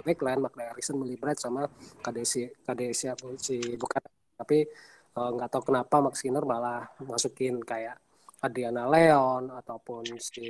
[0.00, 1.66] backline Makna Erikson melibret sama
[2.00, 4.02] KDC KDC si bukan
[4.38, 4.70] tapi
[5.10, 7.98] nggak uh, tahu kenapa Max Skinner malah masukin kayak
[8.40, 10.44] Adriana Leon ataupun si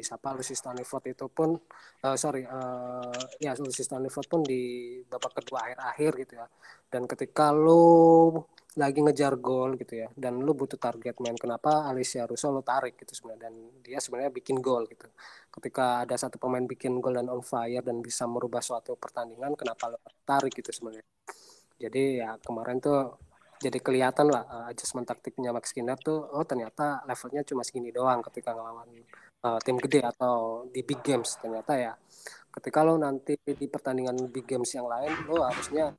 [0.00, 1.52] siapa Lucy Staniford itu pun
[2.04, 6.46] uh, sorry uh, ya Lucy Staniford pun di babak kedua akhir-akhir gitu ya.
[6.88, 8.32] Dan ketika lu
[8.80, 12.96] lagi ngejar gol gitu ya dan lu butuh target main kenapa Alicia Russo lu tarik
[12.96, 13.52] gitu sebenarnya?
[13.52, 13.54] Dan
[13.84, 15.04] dia sebenarnya bikin gol gitu.
[15.52, 19.92] Ketika ada satu pemain bikin gol dan on fire dan bisa merubah suatu pertandingan kenapa
[19.92, 21.04] lu tarik gitu sebenarnya?
[21.78, 23.27] Jadi ya kemarin tuh
[23.58, 28.22] jadi kelihatan lah uh, adjustment taktiknya Max Skinner tuh oh ternyata levelnya cuma segini doang
[28.22, 28.86] ketika ngelawan
[29.42, 31.92] uh, tim gede atau di big games ternyata ya.
[32.48, 35.90] Ketika lo nanti di pertandingan big games yang lain lo harusnya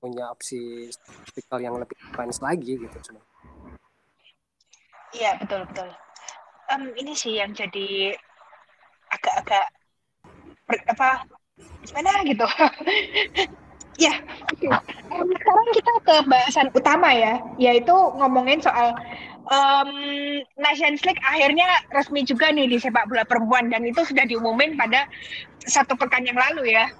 [0.00, 0.88] punya opsi
[1.28, 3.20] taktikal yang lebih advance lagi gitu cuma.
[5.12, 5.88] Iya betul betul.
[6.72, 8.16] Um, ini sih yang jadi
[9.12, 9.64] agak-agak
[10.88, 11.28] apa
[11.84, 12.46] gimana gitu
[13.94, 14.14] Ya,
[14.50, 14.66] oke.
[15.14, 18.90] Um, sekarang kita ke bahasan utama ya, yaitu ngomongin soal
[19.50, 19.90] um,
[20.58, 25.06] Nations League akhirnya resmi juga nih di sepak bola perempuan dan itu sudah diumumin pada
[25.62, 26.90] satu pekan yang lalu ya.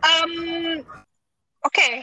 [0.00, 0.84] Um,
[1.60, 1.94] Oke, okay.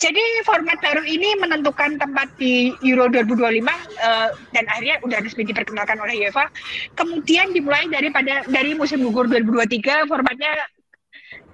[0.00, 5.44] jadi format baru ini menentukan tempat di Euro 2025 uh, eh, dan akhirnya udah resmi
[5.44, 6.48] diperkenalkan oleh UEFA.
[6.96, 10.56] Kemudian dimulai daripada dari musim gugur 2023 formatnya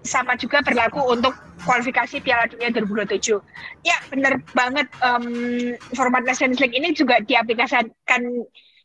[0.02, 3.36] sama juga berlaku untuk kualifikasi Piala Dunia 2027.
[3.84, 4.88] Ya, benar banget.
[5.04, 8.22] Um, format Nations League ini juga diaplikasikan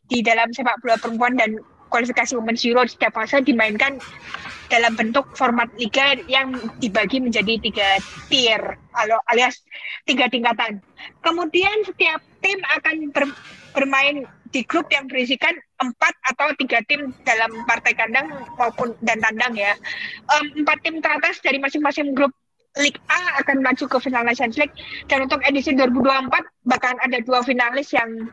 [0.06, 1.58] di dalam sepak bola perempuan dan
[1.88, 3.98] kualifikasi Women's Euro setiap fase dimainkan
[4.66, 7.88] dalam bentuk format liga yang dibagi menjadi tiga
[8.26, 8.62] tier
[9.30, 9.62] alias
[10.04, 10.82] tiga tingkatan.
[11.22, 13.24] Kemudian setiap tim akan ber,
[13.74, 19.54] bermain di grup yang berisikan empat atau tiga tim dalam partai kandang maupun dan tandang
[19.56, 19.74] ya.
[20.36, 22.32] Um, empat tim teratas dari masing-masing grup
[22.76, 24.72] League A akan maju ke final Nations League
[25.08, 26.28] dan untuk edisi 2024
[26.68, 28.28] bahkan ada dua finalis yang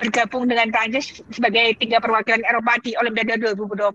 [0.00, 3.94] bergabung dengan Prancis sebagai tiga perwakilan Eropa di Olimpiade 2024.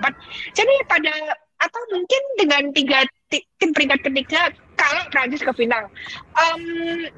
[0.55, 1.14] Jadi pada
[1.60, 5.91] atau mungkin dengan tiga tim peringkat ketiga kalau Prancis ke final.
[6.39, 7.12] Um,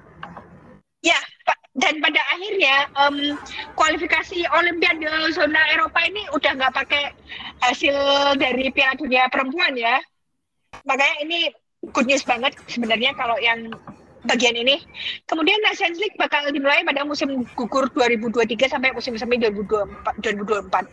[1.01, 1.19] ya,
[1.77, 3.17] dan pada akhirnya um,
[3.77, 7.15] kualifikasi Olimpiade zona Eropa ini udah nggak pakai
[7.63, 7.95] hasil
[8.37, 9.97] dari Piala Dunia perempuan ya
[10.83, 11.39] makanya ini
[11.95, 13.73] good news banget sebenarnya kalau yang
[14.25, 14.77] bagian ini.
[15.25, 20.85] Kemudian Nations League bakal dimulai pada musim gugur 2023 sampai musim semi 2024, 2024.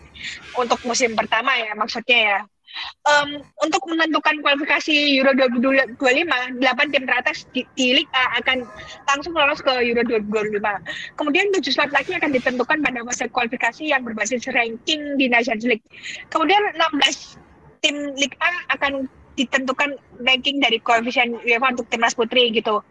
[0.57, 2.39] Untuk musim pertama ya maksudnya ya
[3.09, 8.65] um, untuk menentukan kualifikasi Euro 2025, 8 tim teratas di, di Liga akan
[9.09, 11.19] langsung lolos ke Euro 2025.
[11.19, 15.85] Kemudian tujuh slot lagi akan ditentukan pada masa kualifikasi yang berbasis ranking di Nations League.
[16.29, 19.07] Kemudian 16 tim Liga akan
[19.39, 19.95] ditentukan
[20.27, 22.83] ranking dari koefisien UEFA untuk timnas putri gitu.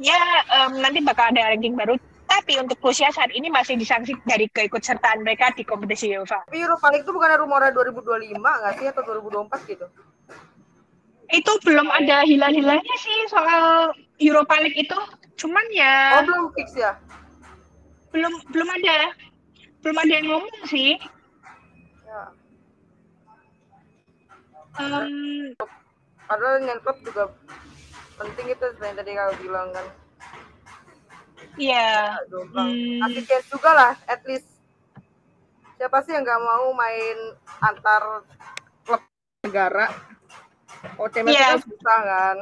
[0.00, 0.16] Ya
[0.48, 2.00] um, nanti bakal ada ranking baru
[2.34, 6.42] tapi untuk Rusia saat ini masih disangsi dari keikutsertaan mereka di kompetisi UEFA.
[6.50, 9.86] Tapi Europa League itu bukan rumornya 2025 nggak sih atau 2024 gitu?
[11.30, 14.98] Itu belum ada hilang-hilangnya sih soal Europa League itu.
[15.38, 16.18] Cuman ya.
[16.18, 16.98] Oh belum fix ya?
[18.10, 19.14] Belum belum ada.
[19.86, 20.98] Belum ada yang ngomong sih.
[22.02, 22.22] Ya.
[24.74, 25.54] Um,
[26.26, 27.30] Padahal nyentuh juga
[28.18, 29.86] penting itu yang tadi kau bilang kan
[31.54, 32.18] Iya.
[32.30, 33.00] Hmm.
[33.06, 34.48] Kasih chance juga lah, at least.
[35.78, 37.18] Siapa sih yang nggak mau main
[37.62, 38.02] antar
[38.86, 39.02] klub
[39.42, 39.90] negara?
[41.00, 41.56] Oh, yeah.
[41.56, 42.36] kan susah kan.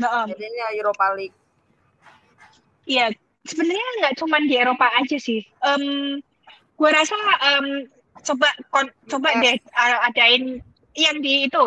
[0.00, 1.36] Nah, Jadi ini Europa League.
[2.88, 3.14] Iya,
[3.46, 5.46] sebenarnya nggak cuma di Eropa aja sih.
[5.62, 6.18] Um,
[6.74, 7.86] gue rasa um,
[8.22, 9.42] coba kon, coba yes.
[9.42, 10.42] deh uh, adain
[10.98, 11.64] yang di itu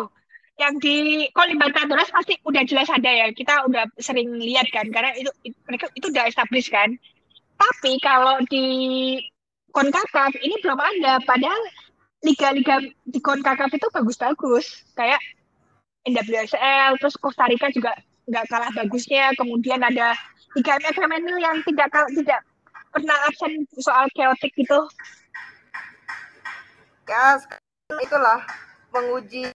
[0.56, 3.28] yang di Libertadores pasti udah jelas ada ya.
[3.32, 5.28] Kita udah sering lihat kan karena itu,
[5.68, 6.96] mereka itu udah established kan.
[7.56, 8.66] Tapi kalau di
[9.76, 11.20] Concacaf ini belum ada.
[11.28, 11.60] Padahal
[12.24, 14.88] liga-liga di Concacaf itu bagus-bagus.
[14.96, 15.20] Kayak
[16.08, 17.92] NWSL terus Costa Rica juga
[18.24, 19.36] nggak kalah bagusnya.
[19.36, 20.16] Kemudian ada
[20.56, 22.40] tiga FMNL yang tidak tidak
[22.88, 24.88] pernah absen soal chaotic gitu.
[27.04, 27.36] Ya
[28.00, 28.40] itulah
[28.90, 29.52] menguji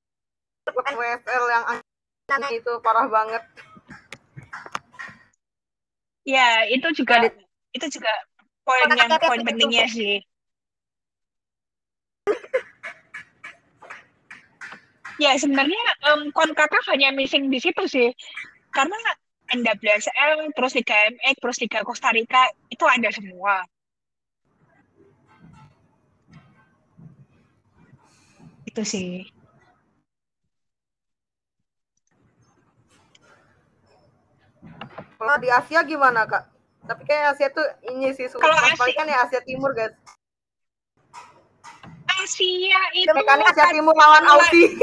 [0.70, 1.64] WSL yang
[2.53, 3.43] itu parah banget.
[6.22, 7.28] Ya itu juga
[7.74, 8.14] itu juga
[8.62, 10.22] poin yang poin pentingnya sih.
[15.22, 15.78] Ya sebenarnya
[16.14, 16.34] um,
[16.93, 18.09] hanya missing di situ sih.
[18.74, 18.95] Karena
[19.51, 23.66] NWSL terus Liga MX terus Liga Costa Rica itu ada semua.
[28.66, 29.40] Itu sih
[35.22, 36.49] kalau di Asia gimana kak
[36.89, 37.61] tapi kayak Asia tuh
[37.93, 39.93] ini sih kalau Asia kan ya Asia Timur guys
[42.09, 44.74] Asia itu kan Asia Timur lawan Aussie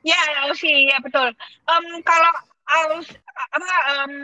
[0.00, 0.16] Ya,
[0.48, 1.28] Aussie, ya betul.
[1.68, 2.32] Um, kalau
[2.64, 3.04] Aus
[3.52, 3.68] apa
[4.00, 4.14] um,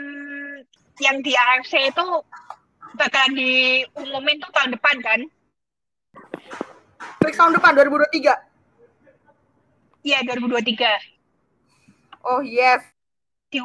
[1.02, 2.06] yang di AFC itu
[2.96, 5.20] bakal diumumin tuh tahun depan kan?
[7.20, 8.32] Tahun depan 2023.
[10.06, 12.24] Iya, 2023.
[12.24, 12.80] Oh, yes.
[13.52, 13.60] Di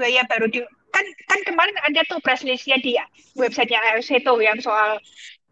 [0.00, 0.60] ya baru di
[0.92, 2.96] kan kan kemarin ada tuh press listnya di
[3.34, 5.00] websitenya AFC tuh yang soal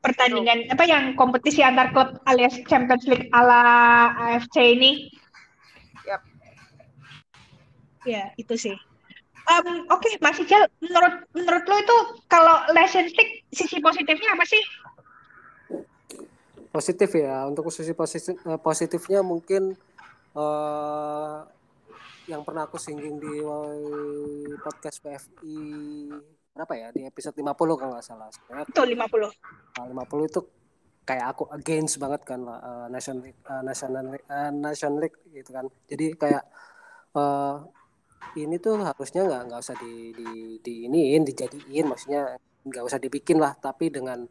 [0.00, 3.62] pertandingan apa yang kompetisi antar klub alias Champions League ala
[4.16, 5.08] AFC ini
[6.08, 6.22] Yap.
[8.08, 8.76] Ya, itu sih.
[9.50, 11.98] Um, Oke, okay, Mas Ijal, menurut menurut lo itu
[12.30, 14.62] kalau lesson stick sisi positifnya apa sih?
[16.70, 19.74] Positif ya, untuk sisi positif, eh, positifnya mungkin
[20.38, 21.42] uh,
[22.30, 23.42] yang pernah aku singgung di
[24.62, 25.58] podcast PFI
[26.54, 28.30] berapa ya di episode 50 kalau nggak salah.
[28.66, 29.26] Betul 50.
[29.78, 30.40] Nah, 50 itu
[31.10, 36.14] kayak aku against banget kan uh, national uh, national uh, national league gitu kan jadi
[36.14, 36.44] kayak
[37.18, 37.66] uh,
[38.38, 40.28] ini tuh harusnya nggak nggak usah di, di
[40.62, 44.22] di iniin dijadiin maksudnya nggak usah dibikin lah tapi dengan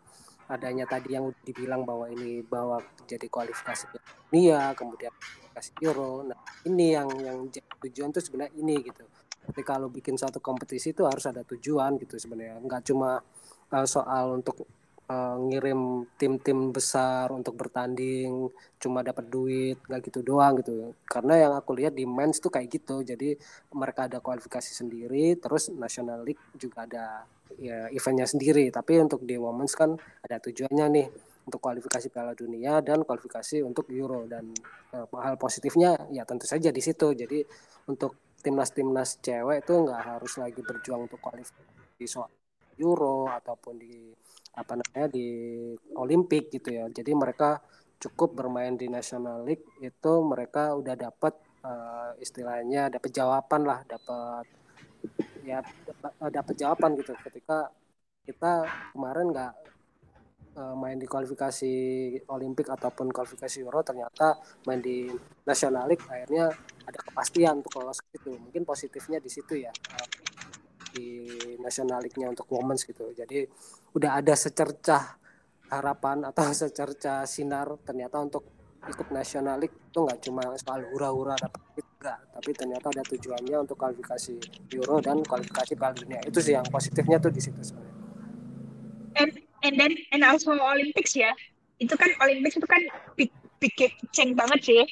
[0.49, 3.89] adanya tadi yang dibilang bahwa ini bahwa jadi kualifikasi
[4.31, 9.05] dunia kemudian kualifikasi Euro nah ini yang yang jadi tujuan tuh sebenarnya ini gitu.
[9.49, 12.61] Tapi kalau bikin suatu kompetisi itu harus ada tujuan gitu sebenarnya.
[12.61, 13.17] Nggak cuma
[13.73, 14.67] uh, soal untuk
[15.09, 20.93] uh, ngirim tim-tim besar untuk bertanding cuma dapat duit nggak gitu doang gitu.
[21.09, 23.01] Karena yang aku lihat di mens tuh kayak gitu.
[23.01, 23.33] Jadi
[23.73, 27.25] mereka ada kualifikasi sendiri terus national league juga ada
[27.57, 28.69] ya eventnya sendiri.
[28.69, 31.07] Tapi untuk di women's kan ada tujuannya nih
[31.49, 34.29] untuk kualifikasi Piala Dunia dan kualifikasi untuk Euro.
[34.29, 34.53] Dan
[34.93, 37.09] uh, hal positifnya ya tentu saja di situ.
[37.17, 37.41] Jadi
[37.89, 42.31] untuk timnas-timnas cewek itu nggak harus lagi berjuang untuk kualifikasi soal
[42.79, 44.13] Euro ataupun di
[44.55, 45.27] apa namanya di
[45.97, 46.85] Olimpik gitu ya.
[46.87, 47.59] Jadi mereka
[47.99, 51.35] cukup bermain di National League itu mereka udah dapat
[51.67, 54.47] uh, istilahnya dapat jawaban lah, dapat
[55.43, 55.59] ya
[56.31, 57.11] dapat jawaban gitu.
[57.19, 57.67] Ketika
[58.23, 58.63] kita
[58.95, 59.53] kemarin nggak
[60.59, 61.73] uh, main di kualifikasi
[62.27, 64.35] Olimpik ataupun kualifikasi Euro ternyata
[64.67, 65.07] main di
[65.47, 66.51] National League akhirnya
[66.83, 70.07] ada kepastian untuk lolos itu mungkin positifnya di situ ya uh,
[70.91, 71.31] di
[71.61, 73.13] National League-nya untuk women's gitu.
[73.13, 73.45] Jadi
[73.93, 75.15] udah ada secercah
[75.69, 78.43] harapan atau secercah sinar ternyata untuk
[78.79, 81.61] ikut National League itu nggak cuma soal hura-hura dapat
[81.99, 84.33] enggak, tapi ternyata ada tujuannya untuk kualifikasi
[84.79, 86.19] Euro dan kualifikasi Piala Dunia.
[86.23, 87.98] Itu sih yang positifnya tuh di situ sebenarnya.
[89.63, 91.35] And then and also Olympics ya.
[91.79, 92.81] Itu kan Olympics itu kan
[93.15, 93.75] big big
[94.15, 94.83] change banget sih.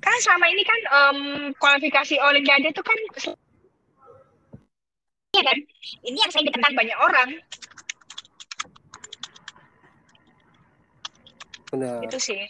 [0.00, 1.18] Kan selama ini kan um,
[1.60, 2.98] kualifikasi Olimpiade itu kan
[5.30, 5.58] Iya kan?
[6.02, 7.30] Ini yang saya ditekan banyak orang.
[11.70, 12.02] Benar.
[12.02, 12.42] Itu sih.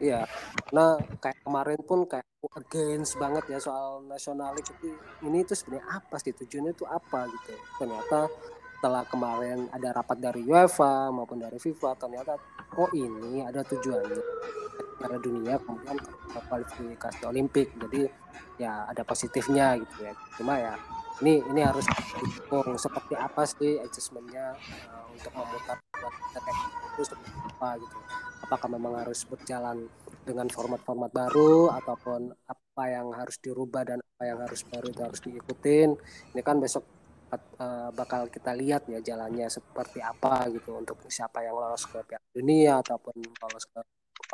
[0.00, 0.24] Iya,
[0.72, 2.24] nah kayak kemarin pun kayak
[2.56, 7.52] against banget ya soal nasionalis itu ini tuh sebenarnya apa sih tujuannya itu apa gitu.
[7.76, 8.30] Ternyata
[8.80, 12.40] setelah kemarin ada rapat dari UEFA maupun dari FIFA ternyata
[12.80, 14.24] oh ini ada tujuannya.
[14.96, 16.00] Piala Dunia kemudian
[16.48, 18.08] kualifikasi Olimpik jadi
[18.56, 20.16] ya ada positifnya gitu ya.
[20.32, 20.80] Cuma ya
[21.20, 21.84] ini ini harus
[22.16, 22.80] didukung.
[22.80, 24.56] Seperti apa sih adjustmentnya
[24.88, 25.76] uh, untuk memutar
[26.96, 27.96] itu seperti apa gitu.
[28.48, 29.92] Apakah memang harus berjalan
[30.24, 35.20] dengan format-format baru ataupun apa yang harus dirubah dan apa yang harus baru itu harus
[35.20, 36.00] diikutin.
[36.32, 36.99] Ini kan besok
[37.34, 42.26] uh, bakal kita lihat ya jalannya seperti apa gitu untuk siapa yang lolos ke Piala
[42.34, 43.80] Dunia ataupun lolos ke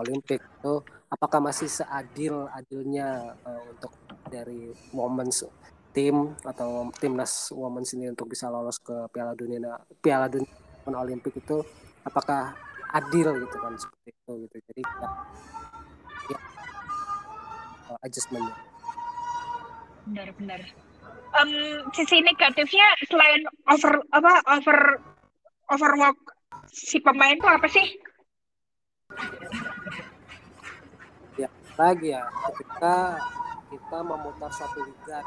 [0.00, 0.74] Olimpik itu.
[1.08, 3.92] Apakah masih seadil adilnya uh, untuk
[4.28, 5.44] dari moments
[5.96, 10.52] tim atau timnas women sini untuk bisa lolos ke Piala Dunia Piala Dunia
[10.84, 11.64] dan Olimpik itu?
[12.04, 12.56] Apakah
[12.92, 14.56] adil gitu kan seperti itu gitu?
[14.72, 15.08] Jadi kita
[16.32, 16.38] ya,
[18.04, 18.56] adjustmentnya.
[20.06, 20.62] Benar-benar
[21.34, 21.50] um,
[21.92, 24.78] sisi negatifnya selain over apa over
[25.72, 26.18] overwork
[26.70, 27.86] si pemain itu apa sih?
[31.40, 31.48] Ya
[31.78, 33.20] lagi ya ketika
[33.66, 35.18] kita memutar satu liga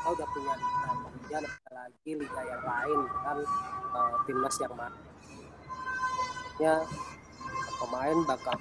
[0.00, 3.38] kita udah punya liga kemudian ada lagi liga yang lain dengan
[3.94, 4.98] uh, timnas yang mana.
[6.60, 6.74] Ya
[7.80, 8.56] pemain bakal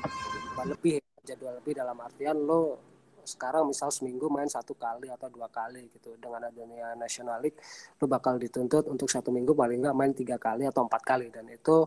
[0.63, 2.88] lebih jadwal lebih dalam artian lo
[3.29, 6.17] sekarang misal seminggu main satu kali atau dua kali gitu.
[6.17, 7.61] Dengan adanya National League
[8.01, 11.29] lu bakal dituntut untuk satu minggu paling nggak main tiga kali atau empat kali.
[11.29, 11.85] Dan itu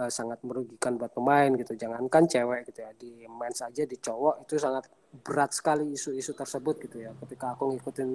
[0.00, 1.76] uh, sangat merugikan buat pemain gitu.
[1.76, 4.88] Jangankan cewek gitu ya di main saja di cowok itu sangat
[5.24, 7.12] berat sekali isu-isu tersebut gitu ya.
[7.26, 8.10] Ketika aku ngikutin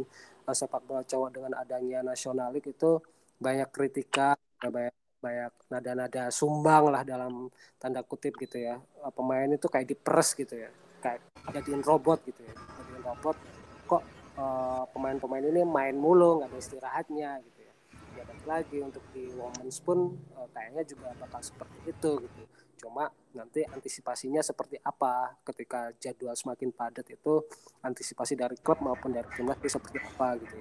[0.49, 2.97] uh, sepak bola cowok dengan adanya National League itu
[3.38, 7.47] banyak kritika banyak banyak nada-nada sumbang lah dalam
[7.80, 8.82] tanda kutip gitu ya.
[9.13, 10.71] Pemain itu kayak diperes gitu ya
[11.04, 11.20] kayak
[11.51, 13.36] jadiin robot gitu ya jadiin robot.
[13.84, 14.04] Kok
[14.39, 17.74] uh, pemain-pemain ini main mulu nggak ada istirahatnya gitu ya.
[18.14, 22.41] Ya lagi untuk di Women's pun uh, kayaknya juga bakal seperti itu gitu.
[22.84, 25.39] Cuma nanti antisipasinya seperti apa?
[25.43, 27.43] Ketika jadwal semakin padat itu
[27.84, 30.56] antisipasi dari klub maupun dari timnas seperti apa gitu.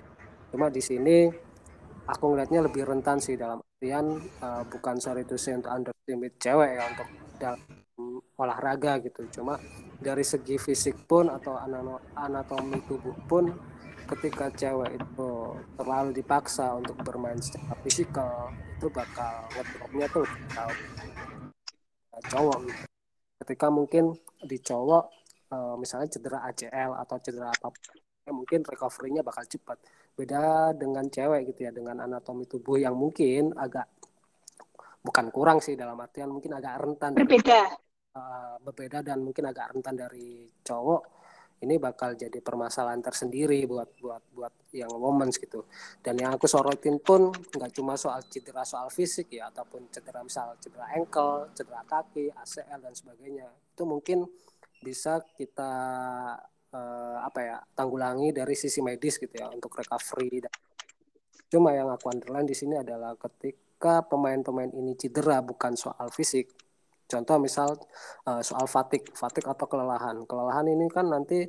[0.55, 1.31] Cuma di sini
[2.07, 6.71] aku ngelihatnya lebih rentan sih dalam artian uh, bukan sorry to say untuk underestimate cewek
[6.79, 7.61] ya untuk dalam
[8.37, 9.27] olahraga gitu.
[9.41, 9.61] Cuma
[10.01, 11.57] dari segi fisik pun atau
[12.17, 13.53] anatomi tubuh pun
[14.13, 15.31] ketika cewek itu
[15.79, 20.73] terlalu dipaksa untuk bermain secara fisikal itu bakal ngedropnya tuh tahu.
[22.23, 22.85] Cowok gitu.
[23.43, 24.05] ketika mungkin
[24.47, 25.05] di cowok
[25.51, 27.75] eh, misalnya cedera ACL atau cedera apa
[28.23, 29.79] ya mungkin recovery-nya bakal cepat.
[30.13, 33.89] Beda dengan cewek gitu ya dengan anatomi tubuh yang mungkin agak
[35.03, 37.19] bukan kurang sih dalam artian mungkin agak rentan.
[37.19, 41.23] Berbeda uh, berbeda dan mungkin agak rentan dari cowok
[41.63, 45.63] ini bakal jadi permasalahan tersendiri buat buat buat yang moments gitu.
[46.03, 50.59] Dan yang aku sorotin pun nggak cuma soal cedera soal fisik ya ataupun cedera misal
[50.59, 53.47] cedera ankle cedera kaki ACL dan sebagainya.
[53.79, 54.27] Itu mungkin
[54.83, 55.73] bisa kita
[56.75, 60.55] uh, apa ya tanggulangi dari sisi medis gitu ya untuk recovery dan
[61.47, 66.51] cuma yang aku underline di sini adalah ketika pemain-pemain ini cedera bukan soal fisik
[67.13, 67.77] Contoh misal
[68.25, 70.25] uh, soal fatik, fatik atau kelelahan.
[70.25, 71.45] Kelelahan ini kan nanti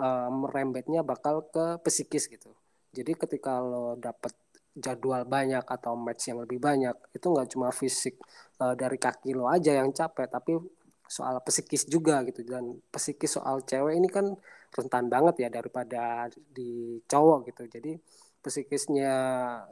[0.00, 2.56] uh, merembetnya bakal ke psikis gitu.
[2.96, 4.32] Jadi ketika lo dapet
[4.72, 8.16] jadwal banyak atau match yang lebih banyak, itu nggak cuma fisik
[8.64, 10.56] uh, dari kaki lo aja yang capek, tapi
[11.04, 14.32] soal psikis juga gitu dan psikis soal cewek ini kan
[14.72, 17.68] rentan banget ya daripada di cowok gitu.
[17.68, 17.92] Jadi
[18.40, 19.14] psikisnya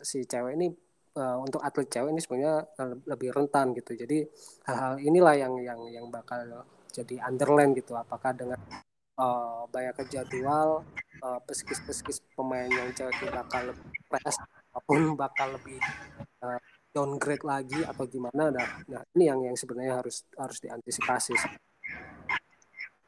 [0.04, 0.68] si cewek ini
[1.16, 2.54] uh, untuk atlet cewek ini sebenarnya
[3.06, 3.96] lebih rentan gitu.
[3.96, 4.26] Jadi
[4.68, 7.94] hal-hal inilah yang yang yang bakal jadi underline gitu.
[7.96, 8.58] Apakah dengan
[9.20, 10.82] uh, banyak jadwal
[11.22, 14.36] uh, peskis-peskis pemain yang cewek itu bakal lebih press
[14.72, 15.78] ataupun bakal lebih
[16.40, 16.58] uh,
[16.90, 21.34] downgrade lagi atau gimana nah, nah ini yang yang sebenarnya harus harus diantisipasi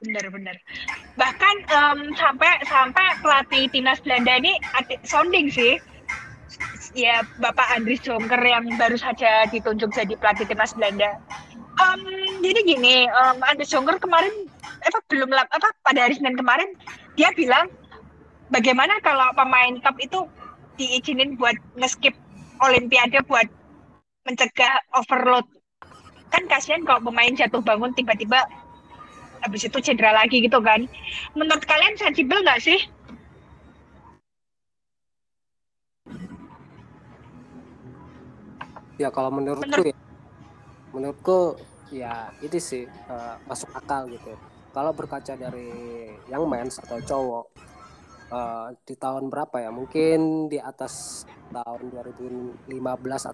[0.03, 0.59] benar-benar
[1.15, 4.59] bahkan um, sampai sampai pelatih timnas Belanda ini
[5.07, 5.79] sounding sih
[6.93, 11.17] ya Bapak Andris Jonker yang baru saja ditunjuk jadi pelatih timnas Belanda.
[11.81, 12.05] Um,
[12.45, 14.33] jadi gini, um, Andris Jonker kemarin
[14.83, 16.69] apa belum apa pada hari Senin kemarin
[17.17, 17.71] dia bilang
[18.53, 20.21] bagaimana kalau pemain top itu
[20.77, 22.17] diizinin buat ngeskip
[22.63, 23.49] Olimpiade buat
[24.23, 25.43] mencegah overload.
[26.31, 28.47] Kan kasihan kalau pemain jatuh bangun tiba-tiba
[29.43, 30.87] habis itu cedera lagi gitu kan.
[31.35, 32.79] Menurut kalian sensibel nggak sih
[39.03, 39.91] ya kalau menurutku Menurut...
[39.91, 39.97] ya.
[40.95, 41.39] Menurutku
[41.91, 44.39] ya itu sih uh, masuk akal gitu.
[44.73, 47.45] Kalau berkaca dari yang mens atau cowok
[48.33, 49.71] uh, di tahun berapa ya?
[49.75, 52.71] Mungkin di atas tahun 2015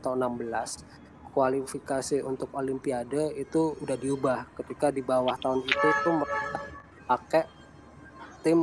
[0.02, 4.40] atau 16 kualifikasi untuk olimpiade itu udah diubah.
[4.58, 6.58] Ketika di bawah tahun itu mereka
[7.06, 7.44] pakai
[8.42, 8.58] tim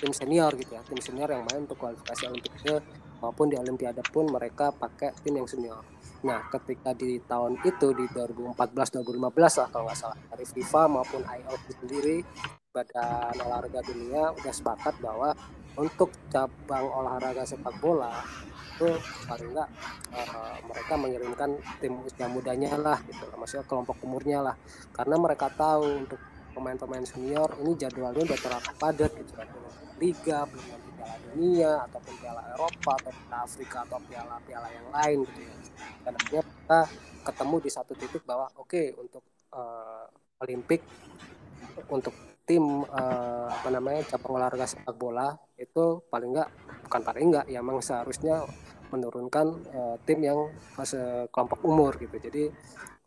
[0.00, 0.82] tim senior gitu ya.
[0.82, 2.82] Tim senior yang main untuk kualifikasi olimpiade
[3.22, 5.91] maupun di olimpiade pun mereka pakai tim yang senior
[6.22, 11.64] Nah, ketika di tahun itu di 2014-2015 lah kalau nggak salah dari FIFA maupun IOC
[11.82, 12.16] sendiri
[12.70, 15.34] Badan Olahraga Dunia udah sepakat bahwa
[15.76, 18.12] untuk cabang olahraga sepak bola
[18.76, 18.88] itu
[19.28, 19.68] paling nggak
[20.14, 21.50] uh, mereka mengirimkan
[21.80, 24.56] tim usia mudanya lah gitu maksudnya kelompok umurnya lah.
[24.94, 26.20] Karena mereka tahu untuk
[26.54, 29.48] pemain-pemain senior ini jadwalnya udah terlalu padat gitu kan
[30.02, 30.66] liga belum
[30.98, 35.54] piala dunia ataupun piala Eropa atau piala Afrika atau piala-piala yang lain gitu ya
[36.02, 36.80] dan akhirnya kita
[37.22, 39.22] ketemu di satu titik bahwa oke okay, untuk
[39.54, 40.06] uh,
[40.42, 40.82] Olimpik
[41.88, 46.50] untuk tim uh, apa namanya cabang olahraga sepak bola itu paling enggak
[46.90, 48.42] bukan paling enggak ya memang seharusnya
[48.92, 51.00] menurunkan uh, tim yang fase
[51.32, 52.12] kelompok umur gitu.
[52.20, 52.52] Jadi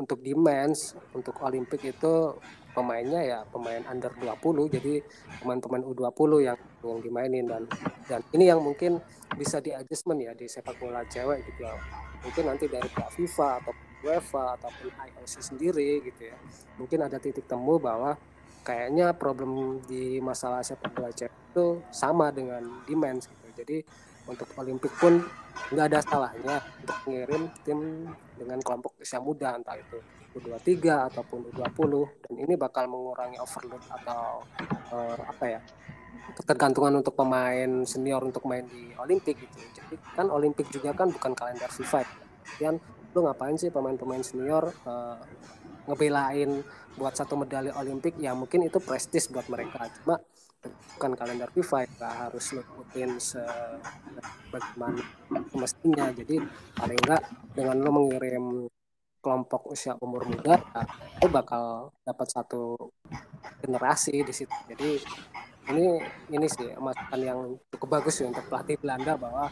[0.01, 2.33] untuk di men's untuk Olimpik itu
[2.75, 4.99] pemainnya ya pemain under 20 jadi
[5.39, 7.45] pemain-pemain U20 yang yang dimainin.
[7.47, 7.63] Dan
[8.11, 8.99] dan ini yang mungkin
[9.39, 11.73] bisa di adjustment ya di sepak bola cewek gitu ya.
[12.27, 13.73] Mungkin nanti dari pihak FIFA atau
[14.03, 16.37] UEFA ataupun IOC sendiri gitu ya.
[16.75, 18.19] Mungkin ada titik temu bahwa
[18.67, 23.47] kayaknya problem di masalah sepak bola cewek itu sama dengan di men's gitu.
[23.55, 23.77] Jadi
[24.27, 25.23] untuk Olimpik pun
[25.71, 27.79] nggak ada salahnya untuk mengirim tim
[28.35, 29.97] dengan kelompok usia muda entah itu
[30.35, 31.91] U23 ataupun U20
[32.27, 34.43] dan ini bakal mengurangi overload atau
[34.91, 35.59] uh, apa ya
[36.35, 39.57] ketergantungan untuk pemain senior untuk main di Olimpik gitu.
[39.71, 42.03] Jadi kan Olimpik juga kan bukan kalender FIFA.
[42.43, 42.75] Kemudian
[43.15, 45.15] lu ngapain sih pemain-pemain senior uh,
[45.87, 46.65] ngebelain
[46.99, 50.19] buat satu medali Olimpik ya mungkin itu prestis buat mereka cuma
[50.97, 54.99] bukan kalender FIFA ya harus ngikutin sebagaimana
[55.53, 56.41] mestinya jadi
[56.73, 57.23] paling enggak
[57.53, 58.67] dengan lo mengirim
[59.25, 60.83] kelompok usia umur muda ya,
[61.25, 62.77] lo bakal dapat satu
[63.65, 65.01] generasi di situ jadi
[65.73, 65.97] ini
[66.29, 67.39] ini sih masukan yang
[67.73, 69.49] cukup bagus sih untuk pelatih Belanda bahwa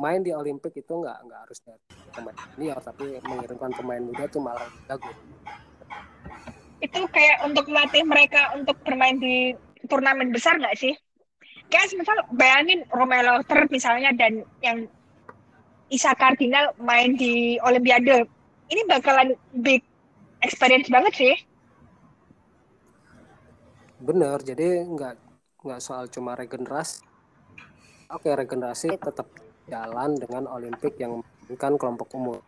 [0.00, 4.40] main di Olimpik itu nggak nggak harus dari pemain senior tapi mengirimkan pemain muda itu
[4.40, 5.12] malah bagus
[6.84, 9.56] itu kayak untuk melatih mereka untuk bermain di
[9.88, 10.92] turnamen besar nggak sih?
[11.72, 14.84] Kayak misal bayangin Romelo Lauter misalnya dan yang
[15.88, 18.28] Isa Cardinal main di Olimpiade.
[18.68, 19.84] Ini bakalan big
[20.40, 21.34] experience banget sih.
[24.00, 25.14] Bener, jadi nggak
[25.64, 27.04] nggak soal cuma regenerasi.
[28.12, 29.26] Oke, regenerasi tetap
[29.64, 32.40] jalan dengan Olimpik yang bukan kelompok umur.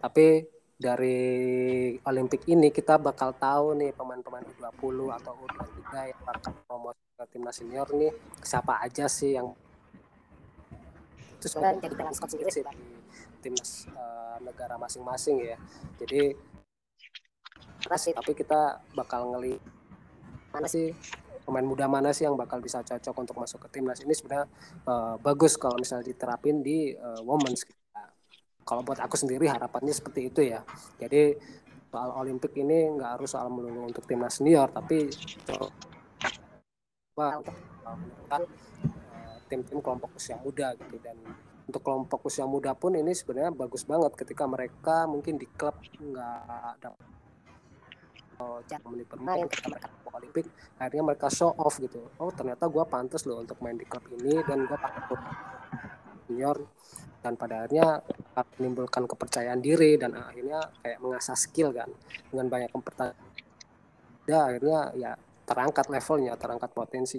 [0.00, 0.48] Tapi
[0.82, 1.20] dari
[2.02, 7.54] Olimpik ini kita bakal tahu nih pemain-pemain U20 atau U23 yang bakal promosi ke timnas
[7.54, 8.10] senior nih
[8.42, 9.54] siapa aja sih yang
[11.38, 12.66] itu jadi dengan sendiri sih
[13.42, 15.56] timnas uh, negara masing-masing ya.
[15.98, 16.32] Jadi
[17.98, 19.58] sih tapi kita bakal ngeli
[20.54, 20.94] mana sih
[21.42, 23.98] pemain muda mana sih yang bakal bisa cocok untuk masuk ke timnas.
[24.00, 24.46] Ini sebenarnya
[24.86, 27.66] uh, bagus kalau misalnya diterapin di uh, women's.
[28.62, 30.62] Kalau buat aku sendiri harapannya seperti itu ya.
[31.02, 31.34] Jadi
[31.90, 35.10] soal Olimpik ini nggak harus soal melulu untuk timnas senior tapi
[37.18, 38.38] apa
[39.50, 40.96] tim-tim kelompok usia muda gitu.
[41.02, 41.18] Dan
[41.68, 46.82] untuk kelompok usia muda pun ini sebenarnya bagus banget ketika mereka mungkin di klub nggak
[46.82, 47.08] dapat
[48.90, 50.46] menit bermain ketika mereka Olimpik
[50.76, 52.02] akhirnya mereka show off gitu.
[52.20, 55.20] Oh ternyata gue pantas loh untuk main di klub ini dan gue patut
[56.26, 56.58] senior
[57.22, 58.02] dan pada akhirnya
[58.58, 61.88] menimbulkan kepercayaan diri dan akhirnya kayak mengasah skill kan
[62.28, 63.30] dengan banyak pertanyaan
[64.26, 65.10] ya akhirnya ya
[65.46, 67.18] terangkat levelnya terangkat potensi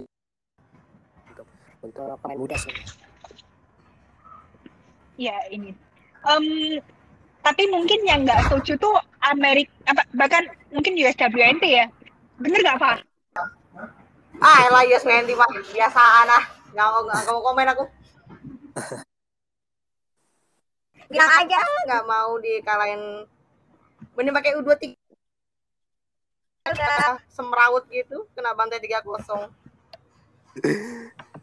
[1.28, 1.48] untuk
[1.84, 2.72] untuk pemain muda sih
[5.20, 5.74] ya ini.
[6.24, 6.80] Um,
[7.44, 11.86] tapi mungkin yang nggak setuju tuh Amerika apa bahkan mungkin USWNT ya.
[12.40, 13.04] Bener nggak pak
[14.42, 16.44] ah lah USWNT mah biasaan ah.
[16.74, 16.88] Nggak
[17.30, 17.84] mau komen aku.
[21.12, 23.28] Bilang aja nggak mau dikalahin.
[24.14, 24.94] Mending pakai U23
[26.64, 29.52] udah semrawut gitu kena bantai tiga kosong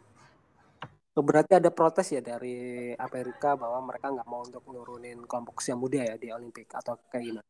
[1.20, 6.00] berarti ada protes ya dari Amerika bahwa mereka nggak mau untuk nurunin kelompok usia muda
[6.00, 7.48] ya di Olimpik atau kayak gimana?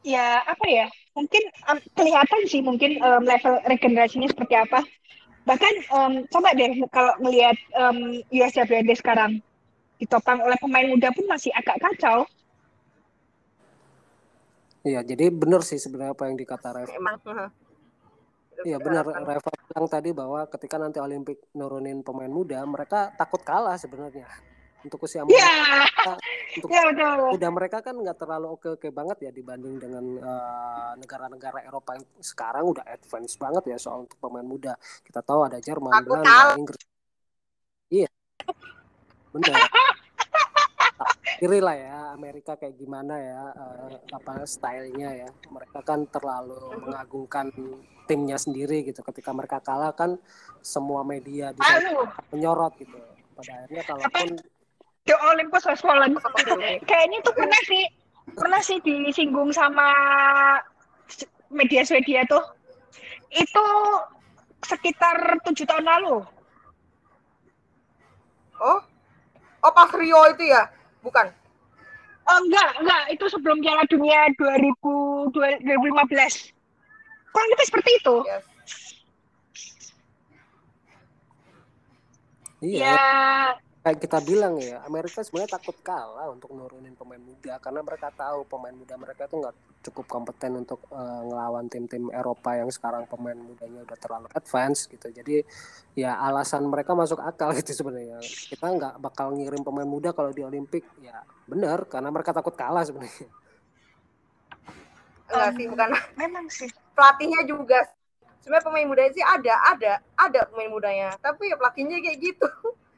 [0.00, 0.88] Ya apa ya?
[1.12, 4.80] Mungkin um, kelihatan sih mungkin um, level regenerasinya seperti apa
[5.48, 9.40] bahkan um, coba deh kalau melihat um, USWND sekarang
[10.00, 12.24] ditopang oleh pemain muda pun masih agak kacau.
[14.80, 16.92] Iya, jadi benar sih sebenarnya apa yang dikata Reva.
[16.96, 17.20] Emang.
[18.66, 23.78] Iya benar Reva bilang tadi bahwa ketika nanti Olimpik nurunin pemain muda, mereka takut kalah
[23.78, 24.26] sebenarnya
[24.84, 25.36] untuk usia muda.
[25.36, 25.86] Yeah.
[26.56, 27.36] untuk yeah, betul.
[27.36, 32.06] muda mereka kan nggak terlalu oke oke banget ya dibanding dengan uh, negara-negara Eropa yang
[32.18, 34.74] sekarang udah advance banget ya soal untuk pemain muda.
[35.04, 36.84] Kita tahu ada Jerman, Aku Belanda, Inggris.
[37.90, 38.08] Iya,
[39.30, 39.54] benar.
[41.40, 45.28] Kiri lah ya Amerika kayak gimana ya uh, apa stylenya ya.
[45.48, 47.48] Mereka kan terlalu mengagungkan
[48.04, 49.00] timnya sendiri gitu.
[49.00, 50.20] Ketika mereka kalah kan
[50.60, 51.60] semua media di
[52.28, 52.92] menyorot gitu.
[53.32, 54.28] Pada akhirnya kalaupun
[55.08, 56.12] The Olympus Has Fallen.
[56.84, 57.88] Kayaknya tuh pernah sih,
[58.36, 59.88] pernah sih disinggung sama
[61.48, 62.44] media Swedia tuh.
[63.32, 63.64] Itu
[64.60, 66.20] sekitar tujuh tahun lalu.
[68.60, 68.80] Oh,
[69.64, 70.68] oh pas Rio itu ya,
[71.04, 71.26] bukan?
[72.30, 73.02] Oh, enggak, enggak.
[73.10, 76.54] Itu sebelum Piala Dunia 2000, 2015.
[77.30, 78.16] Kurang lebih seperti itu.
[78.26, 78.44] Yes.
[82.60, 83.00] Iya, Ya,
[83.80, 88.44] kayak kita bilang ya, Amerika sebenarnya takut kalah untuk nurunin pemain muda karena mereka tahu
[88.44, 89.56] pemain muda mereka itu nggak
[89.88, 95.08] cukup kompeten untuk eh, ngelawan tim-tim Eropa yang sekarang pemain mudanya udah terlalu advance gitu.
[95.08, 95.40] Jadi
[95.96, 98.20] ya alasan mereka masuk akal gitu sebenarnya.
[98.20, 102.84] Kita nggak bakal ngirim pemain muda kalau di Olimpik ya benar karena mereka takut kalah
[102.84, 103.28] sebenarnya.
[105.30, 106.70] Enggak Um, sih, bukan memang sih.
[106.94, 107.80] pelatihnya juga.
[108.42, 111.14] Sebenarnya pemain muda sih ada, ada, ada pemain mudanya.
[111.22, 112.48] Tapi ya pelatihnya kayak gitu.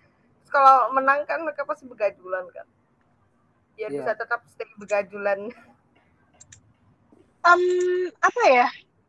[0.52, 2.68] Kalau menang kan mereka pasti begajulan kan.
[3.80, 4.04] Ya Iya.
[4.04, 5.48] bisa tetap stay begajulan.
[7.42, 7.62] Em,
[8.20, 8.68] apa ya?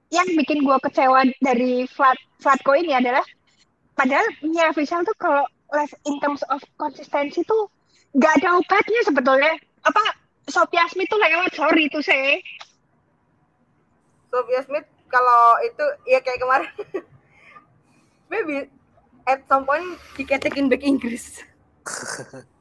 [0.09, 3.25] Yang bikin gua kecewa dari Flat Flatco ini adalah
[3.93, 5.43] padahal Mia Vishal tuh kalau
[6.07, 7.67] in terms of konsistensi tuh
[8.15, 9.53] nggak ada obatnya sebetulnya.
[9.83, 10.01] Apa
[10.47, 12.39] Sophia Smith tuh lewat, sorry tuh saya.
[14.31, 16.71] Sophia Smith kalau itu ya kayak kemarin.
[18.31, 18.71] Maybe
[19.28, 21.43] at some point diketekin back Inggris.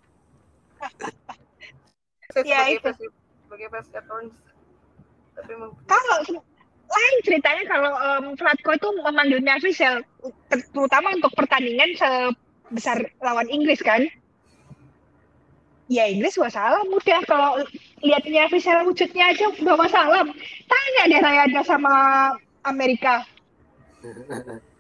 [2.33, 2.89] Ya, itu.
[3.45, 4.33] sebagai Capricorns.
[5.37, 5.53] Tapi
[5.85, 6.17] Kalau
[6.93, 9.41] lain ceritanya kalau em, Flatco itu memanggil
[10.49, 14.09] ter- terutama untuk pertandingan sebesar lawan Inggris kan.
[15.93, 17.61] Ya Inggris wassalam udah kalau
[18.01, 20.33] lihat Mia Vishal wujudnya aja udah wassalam.
[20.65, 21.93] Tanya deh Rayada sama
[22.65, 23.29] Amerika.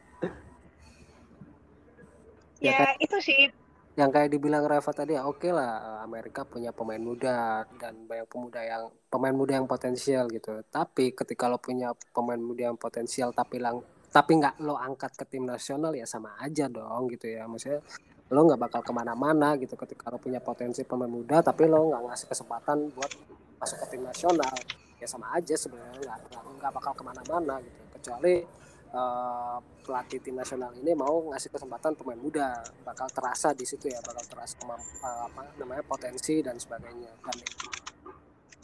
[2.62, 3.50] Ya, Ya itu sih.
[3.92, 8.64] yang kayak dibilang Reva tadi ya oke lah Amerika punya pemain muda dan banyak pemuda
[8.64, 10.64] yang pemain muda yang potensial gitu.
[10.70, 15.24] Tapi ketika lo punya pemain muda yang potensial tapi lang tapi nggak lo angkat ke
[15.28, 17.44] tim nasional ya sama aja dong gitu ya.
[17.44, 17.84] Maksudnya
[18.32, 22.02] lo nggak bakal ke mana-mana gitu ketika lo punya potensi pemain muda tapi lo nggak
[22.08, 23.12] ngasih kesempatan buat
[23.60, 24.54] masuk ke tim nasional.
[24.96, 27.80] Ya sama aja sebenarnya nggak- nggak bakal ke mana-mana gitu.
[28.00, 28.40] Kecuali
[28.92, 32.60] eh, pelatih tim nasional ini mau ngasih kesempatan pemain muda.
[32.84, 37.12] Bakal terasa di situ ya bakal terasa eh, apa namanya potensi dan sebagainya.
[37.24, 37.36] Dan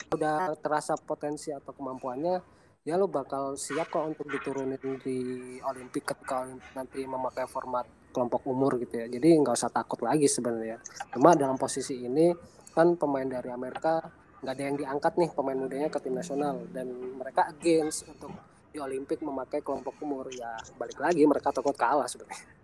[0.08, 2.40] udah terasa potensi atau kemampuannya
[2.88, 5.18] ya lo bakal siap kok untuk diturunin di
[5.60, 7.84] Olimpik ketika nanti memakai format
[8.16, 9.06] kelompok umur gitu ya.
[9.12, 10.80] Jadi nggak usah takut lagi sebenarnya.
[11.12, 12.32] Cuma dalam posisi ini
[12.72, 14.00] kan pemain dari Amerika
[14.40, 16.64] nggak ada yang diangkat nih pemain mudanya ke tim nasional.
[16.72, 16.88] Dan
[17.20, 18.32] mereka against untuk
[18.68, 22.58] di Olimpik memakai kelompok umur ya balik lagi mereka takut kalah sebenarnya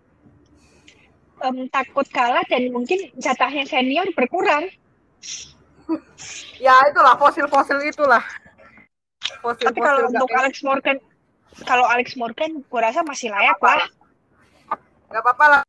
[1.43, 4.71] em, takut kalah dan mungkin jatahnya senior berkurang.
[6.57, 8.23] ya itulah fosil-fosil itulah.
[9.43, 10.97] Tapi kalau untuk nggak Alex Morgan,
[11.67, 13.85] kalau Alex Morgan, gua rasa masih layak lah.
[15.11, 15.61] nggak apa-apa lah.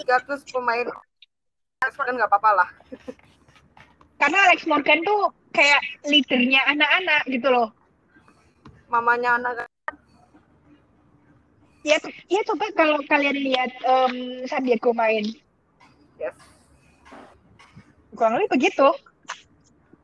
[0.00, 0.88] 300 pemain
[1.80, 2.68] kan nggak apa-apa lah.
[4.16, 7.68] Karena Alex Morgan tuh kayak leadernya anak-anak gitu loh.
[8.88, 9.69] Mamanya anak
[11.80, 11.96] Ya,
[12.28, 15.24] ya coba kalau kalian lihat em, San Diego main,
[16.20, 16.36] yes.
[18.12, 18.88] kurang lebih begitu.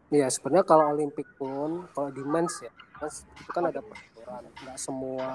[0.09, 2.73] Iya sebenarnya kalau Olimpik pun kalau di mens ya
[3.03, 5.29] mens itu kan ada peraturan nggak semua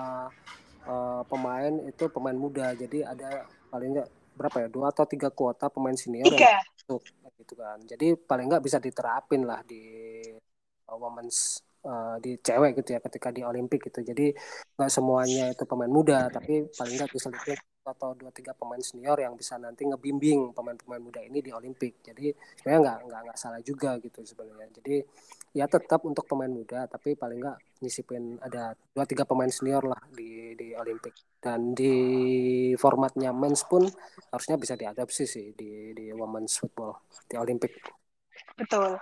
[0.87, 5.67] eh, pemain itu pemain muda jadi ada paling nggak berapa ya dua atau tiga kuota
[5.67, 6.57] pemain senior yang Tiga.
[6.63, 7.03] masuk
[7.41, 9.83] gitu kan jadi paling nggak bisa diterapin lah di
[10.87, 14.01] uh, women's uh, di cewek gitu ya ketika di Olimpik gitu.
[14.01, 14.33] Jadi
[14.77, 19.17] nggak semuanya itu pemain muda tapi paling nggak bisa lihat atau dua tiga pemain senior
[19.17, 22.05] yang bisa nanti ngebimbing pemain-pemain muda ini di Olimpik.
[22.05, 22.29] Jadi
[22.61, 24.69] sebenarnya nggak nggak nggak salah juga gitu sebenarnya.
[24.77, 24.95] Jadi
[25.51, 30.01] ya tetap untuk pemain muda tapi paling nggak nyisipin ada dua tiga pemain senior lah
[30.13, 31.41] di di Olimpik.
[31.41, 31.95] Dan di
[32.77, 33.81] formatnya mens pun
[34.29, 37.81] harusnya bisa diadaptasi sih di di women's football di Olimpik.
[38.53, 39.01] Betul.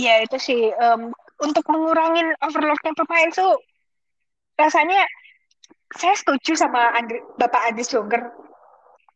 [0.00, 1.12] Ya itu sih em,
[1.44, 3.54] untuk mengurangin overloadnya pemain tuh
[4.60, 5.02] rasanya
[5.96, 8.22] saya setuju sama Andri, Bapak Andris Jonger.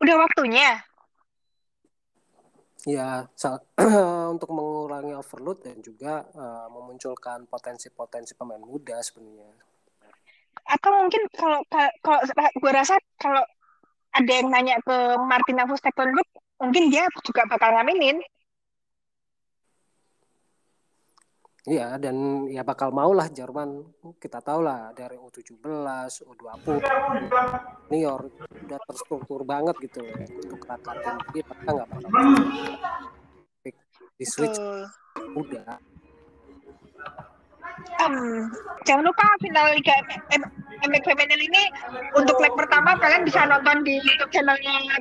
[0.03, 0.83] Udah waktunya.
[2.85, 3.25] ya
[4.35, 9.57] untuk mengurangi overload dan juga eh, memunculkan potensi-potensi pemain muda sebenarnya
[10.69, 12.21] Atau mungkin kalau ka- kalau
[12.61, 13.45] gue rasa kalau
[14.15, 14.97] ada yang nanya ke
[15.27, 16.29] Martina Vustekonbuk,
[16.63, 18.23] mungkin dia juga bakal ngaminin.
[21.65, 23.81] Iya dan ya bakal mau lah Jerman.
[24.21, 25.65] Kita tahu lah dari U17,
[26.29, 26.77] U20,
[27.89, 28.21] senior
[28.69, 30.05] udah terstruktur banget gitu.
[30.05, 32.11] Ya untuk rangka tinggi mereka nggak bakal
[34.21, 34.61] di switch.
[35.33, 35.79] Muda.
[38.03, 38.15] Em,
[38.85, 39.95] jangan lupa final Liga
[40.85, 41.65] MX Femenil ini.
[42.13, 45.01] Untuk leg pertama kalian bisa nonton di YouTube channelnya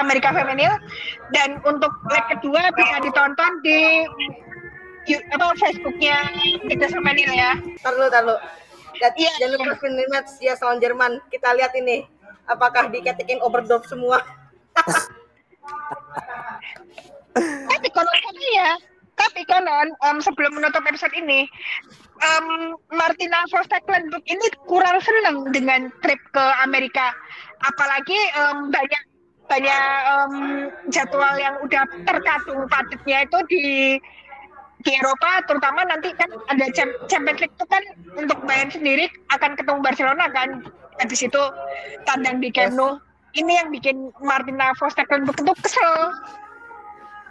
[0.00, 0.72] Amerika Femenil.
[1.34, 4.06] Dan untuk leg kedua bisa ditonton di
[5.08, 6.16] apa Facebooknya
[6.68, 7.56] kita sama Nil ya.
[7.80, 8.08] Tar dulu.
[8.10, 8.26] Dan,
[9.16, 10.04] Iya, jangan lupa iya.
[10.12, 11.12] Match ya lawan Jerman.
[11.32, 12.04] Kita lihat ini.
[12.50, 14.20] Apakah diketikin overdose semua?
[17.70, 18.68] Tapi konon katanya,
[19.14, 21.46] tapi konon em, sebelum menutup episode ini,
[22.20, 27.14] em, Martina Verstappen ini kurang senang dengan trip ke Amerika.
[27.62, 29.02] Apalagi em, banyak
[29.46, 30.32] banyak em,
[30.90, 33.64] jadwal yang udah terkadung padatnya itu di
[34.80, 37.82] di Eropa terutama nanti kan ada Cham- Champions League itu kan
[38.16, 40.64] untuk Bayern sendiri akan ketemu Barcelona kan
[41.00, 41.42] habis itu
[42.08, 42.96] tandang di Camp Nou
[43.36, 45.94] ini yang bikin Martina Verstappen itu kesel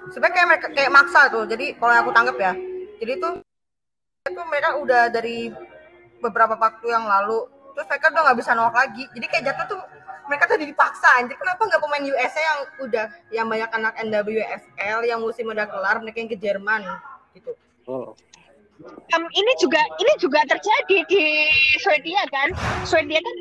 [0.09, 1.45] Sebenarnya kayak mereka kayak maksa tuh.
[1.45, 2.53] Jadi kalau aku tanggap ya.
[2.97, 3.33] Jadi tuh
[4.25, 5.53] itu mereka udah dari
[6.19, 7.45] beberapa waktu yang lalu
[7.77, 9.03] terus mereka udah nggak bisa nolak lagi.
[9.13, 9.81] Jadi kayak jatuh tuh
[10.29, 15.19] mereka tadi dipaksa anjir kenapa nggak pemain USA yang udah yang banyak anak NWSL yang
[15.25, 16.85] musim udah kelar mereka yang ke Jerman
[17.35, 17.51] gitu.
[17.85, 18.13] Oh.
[19.11, 21.23] Em, ini juga ini juga terjadi di
[21.83, 22.47] Swedia kan
[22.87, 23.37] Swedia kan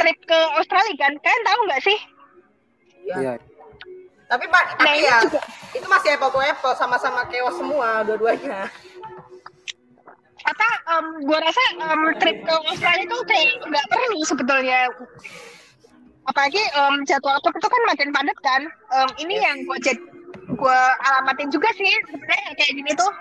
[0.00, 1.98] trip ke Australia kan kalian tahu nggak sih
[3.08, 3.16] Ya.
[3.16, 3.34] Iya.
[4.28, 5.40] Tapi Pak, nah tapi ya juga
[5.72, 8.68] itu masih apple to apple sama-sama chaos semua dua-duanya.
[10.44, 14.80] apa em, gua rasa em, trip ke Australia itu kayak nggak perlu sebetulnya
[16.28, 18.62] apalagi em, jadwal trip itu kan makin padat kan
[18.92, 19.96] Em, ini yang gua jad,
[20.56, 20.76] gua
[21.08, 23.12] alamatin juga sih sebenarnya kayak gini tuh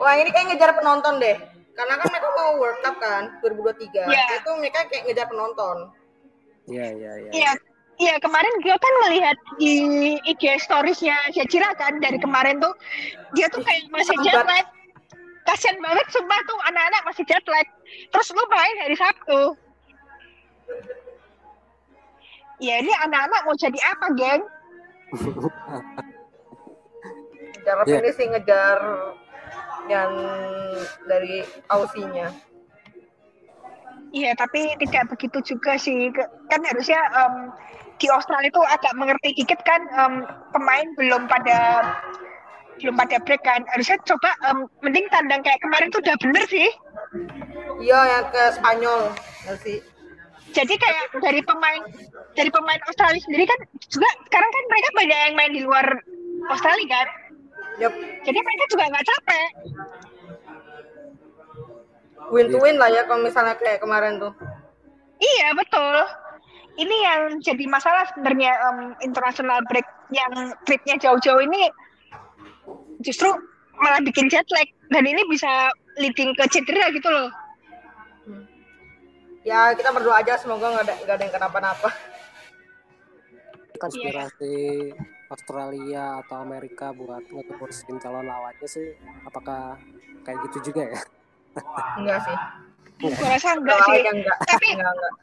[0.00, 1.36] Wah ini kayak ngejar penonton deh.
[1.76, 4.08] Karena kan mereka mau World Cup kan 2023.
[4.08, 4.24] Iya.
[4.40, 5.76] Itu mereka kayak ngejar penonton.
[6.68, 7.30] Iya, iya, iya.
[7.30, 7.52] Iya,
[8.00, 9.72] iya kemarin gue kan melihat di
[10.24, 12.72] IG storiesnya Syajira kan dari kemarin tuh
[13.36, 14.66] dia tuh kayak masih jet lag.
[15.44, 17.68] Kasian banget sumpah tuh anak-anak masih jet lag.
[18.08, 19.40] Terus lu main hari Sabtu.
[22.60, 24.42] Ya ini anak-anak mau jadi apa, geng?
[27.60, 27.98] Ngejar Iya.
[28.00, 28.78] ini sih ngejar
[29.90, 30.12] yang
[31.10, 32.30] dari Aussinya.
[34.10, 36.10] Iya, tapi tidak begitu juga sih.
[36.50, 37.34] Kan harusnya em,
[37.98, 40.14] di Australia itu agak mengerti dikit kan em,
[40.54, 41.58] pemain belum pada
[42.78, 43.62] belum pada break kan.
[43.74, 46.70] Harusnya coba em, mending tandang kayak kemarin tuh udah bener sih.
[47.82, 49.00] Iya yang ke Spanyol
[49.62, 49.78] sih.
[50.50, 51.78] jadi kayak dari pemain
[52.34, 55.86] dari pemain Australia sendiri kan juga sekarang kan mereka banyak yang main di luar
[56.50, 57.06] Australia kan
[57.78, 57.94] Yup.
[58.26, 59.48] jadi mereka juga nggak capek
[62.30, 64.30] Win to win lah ya kalau misalnya kayak kemarin tuh.
[65.18, 65.96] iya betul
[66.78, 71.66] ini yang jadi masalah sebenarnya em, international break yang tripnya jauh-jauh ini
[73.02, 73.26] justru
[73.80, 77.30] malah bikin jet lag dan ini bisa leading ke cedera gitu loh
[79.40, 81.88] Ya kita berdoa aja semoga nggak ada nggak ada yang kenapa-napa.
[83.80, 84.92] konspirasi
[85.30, 89.78] Australia atau Amerika buat ngekursin calon lawannya sih apakah
[90.26, 91.00] kayak gitu juga ya?
[91.96, 92.36] Enggak sih.
[93.00, 94.38] gue rasa enggak sih enggak.
[94.44, 95.14] Tapi- enggak, enggak.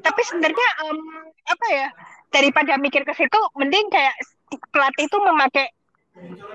[0.00, 0.98] tapi sebenarnya em,
[1.50, 1.88] apa ya
[2.30, 4.14] daripada mikir ke situ mending kayak
[4.70, 5.66] pelatih itu memakai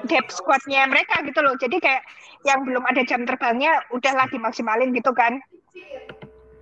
[0.07, 2.03] depth squadnya mereka gitu loh jadi kayak
[2.47, 5.41] yang belum ada jam terbangnya udah lagi maksimalin gitu kan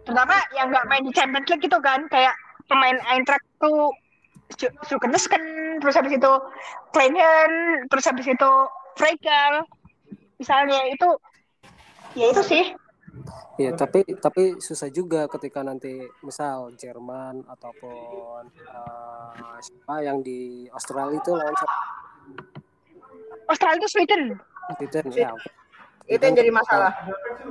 [0.08, 2.34] terutama yang nggak main di Champions League gitu kan kayak
[2.72, 3.92] pemain Eintracht tuh
[4.88, 5.44] Sukenesken
[5.84, 6.32] terus habis itu
[6.96, 7.52] Kleinen
[7.92, 8.52] terus habis itu
[8.96, 9.68] Fregal
[10.40, 11.10] misalnya itu
[12.16, 12.66] ya itu sih
[13.58, 21.18] Iya, tapi tapi susah juga ketika nanti misal Jerman ataupun eh, siapa yang di Australia
[21.18, 21.78] itu lawan siapa?
[23.50, 24.22] Australia itu Sweden
[24.78, 25.32] Sweden ya.
[26.06, 26.94] Itu yang jadi masalah.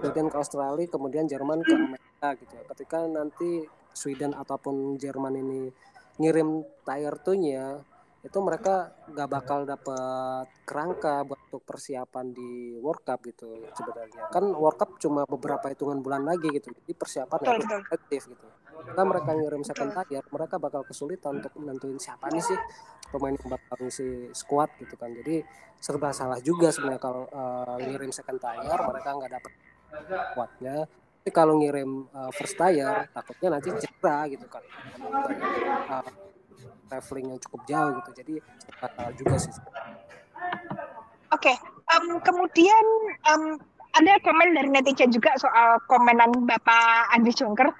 [0.01, 2.53] Sweden ke Australia, kemudian Jerman ke Amerika gitu.
[2.55, 2.63] ya.
[2.71, 5.75] Ketika nanti Sweden ataupun Jerman ini
[6.17, 7.81] ngirim tier 2-nya,
[8.27, 14.35] itu mereka nggak bakal dapat kerangka buat untuk persiapan di World Cup gitu sebenarnya.
[14.35, 16.75] Kan World Cup cuma beberapa hitungan bulan lagi gitu.
[16.75, 17.81] Jadi persiapan Betul, betul.
[17.87, 18.47] efektif gitu.
[18.77, 22.59] Kalau mereka ngirim second tier, mereka bakal kesulitan untuk menentuin siapa nih sih
[23.15, 25.15] pemain yang bakal ngisi squad gitu kan.
[25.15, 25.47] Jadi
[25.79, 29.53] serba salah juga sebenarnya kalau eh, ngirim second tier mereka nggak dapat
[30.35, 30.77] kuatnya
[31.27, 34.63] tapi kalau ngirim uh, first tier takutnya nanti cedera gitu kan.
[35.91, 36.07] Uh,
[36.87, 38.11] traveling yang cukup jauh gitu.
[38.23, 39.51] Jadi serba salah juga sih.
[41.35, 42.85] Oke, em, kemudian
[43.27, 43.59] em,
[43.99, 47.75] ada komen dari netizen juga soal komenan Bapak Andi Jongker.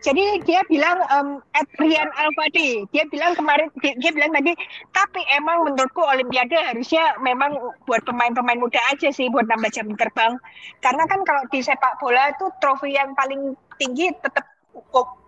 [0.00, 4.56] Jadi dia bilang em, at Rian Alfadi, dia bilang kemarin dia, dia bilang tadi,
[4.96, 7.52] tapi emang menurutku Olimpiade harusnya memang
[7.84, 10.40] buat pemain-pemain muda aja sih buat nambah jam terbang.
[10.80, 14.48] Karena kan kalau di sepak bola itu trofi yang paling tinggi tetap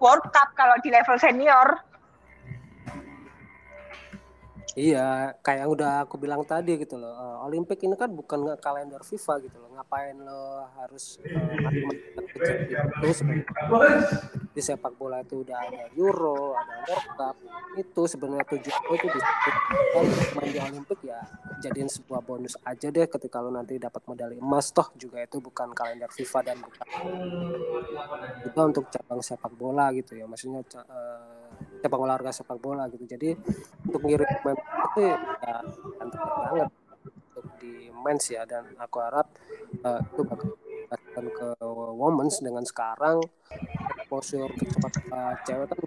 [0.01, 1.92] World Cup kalau di level senior.
[4.73, 7.13] Iya, kayak yang udah aku bilang tadi gitu loh.
[7.13, 9.69] Uh, Olimpik ini kan bukan kalender FIFA gitu loh.
[9.77, 11.21] Ngapain lo harus
[13.03, 14.01] itu sebenarnya
[14.53, 17.37] di sepak bola itu udah ada Euro, ada World Cup.
[17.77, 19.21] Itu sebenarnya tujuan itu di
[20.41, 21.21] main di Olimpik ya
[21.63, 25.71] jadiin sebuah bonus aja deh ketika lo nanti dapat medali emas toh juga itu bukan
[25.77, 26.87] kalender FIFA dan bukan
[28.43, 30.25] juga untuk cabang sepak bola gitu ya.
[30.25, 31.21] Maksudnya uh,
[31.83, 33.05] cabang olahraga sepak bola gitu.
[33.05, 33.35] Jadi
[33.85, 35.17] untuk ngirim pemain itu ya
[35.99, 36.71] antar banget.
[37.35, 39.27] Untuk di mens ya dan aku harap
[39.83, 41.49] uh, itu bakal ke
[41.99, 43.19] women's dengan sekarang.
[44.07, 45.81] Postur kecepatan cewek kan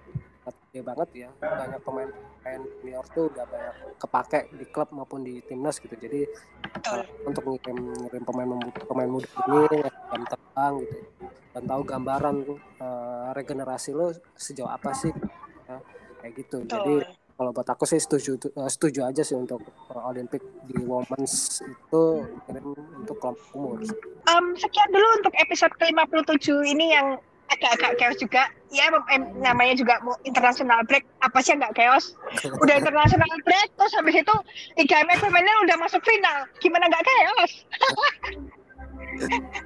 [0.46, 1.28] gede banget ya.
[1.40, 5.96] Banyak pemain pemain junior tuh udah banyak kepake di klub maupun di timnas gitu.
[5.96, 6.28] Jadi
[6.92, 8.48] uh, untuk ngirim ngirim pemain
[8.84, 10.96] pemain muda ini jam terbang gitu.
[11.56, 12.36] Dan tahu gambaran
[12.84, 15.08] uh, regenerasi lo sejauh apa sih
[15.66, 15.76] ya,
[16.22, 16.94] kayak gitu jadi
[17.36, 19.60] kalau buat aku sih setuju uh, setuju aja sih untuk
[19.92, 22.24] uh, Olimpik di Women's itu
[22.96, 23.76] untuk kelompok umur.
[24.32, 27.20] Um, sekian dulu untuk episode ke-57 ini yang
[27.52, 28.48] agak-agak chaos juga.
[28.72, 28.88] Ya,
[29.36, 31.04] namanya juga mau international break.
[31.20, 32.16] Apa sih nggak chaos?
[32.64, 34.36] Udah international break, terus habis itu
[34.80, 35.20] Liga MX
[35.68, 36.48] udah masuk final.
[36.58, 37.52] Gimana nggak chaos?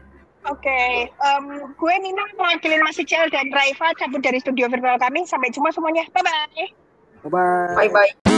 [0.49, 1.13] Oke, okay.
[1.21, 5.29] um, gue Nina mewakili Mas Icel dan Raifa cabut dari studio virtual kami.
[5.29, 6.09] Sampai jumpa semuanya.
[6.17, 6.65] Bye-bye.
[7.29, 7.77] Bye-bye.
[7.77, 8.30] Bye-bye.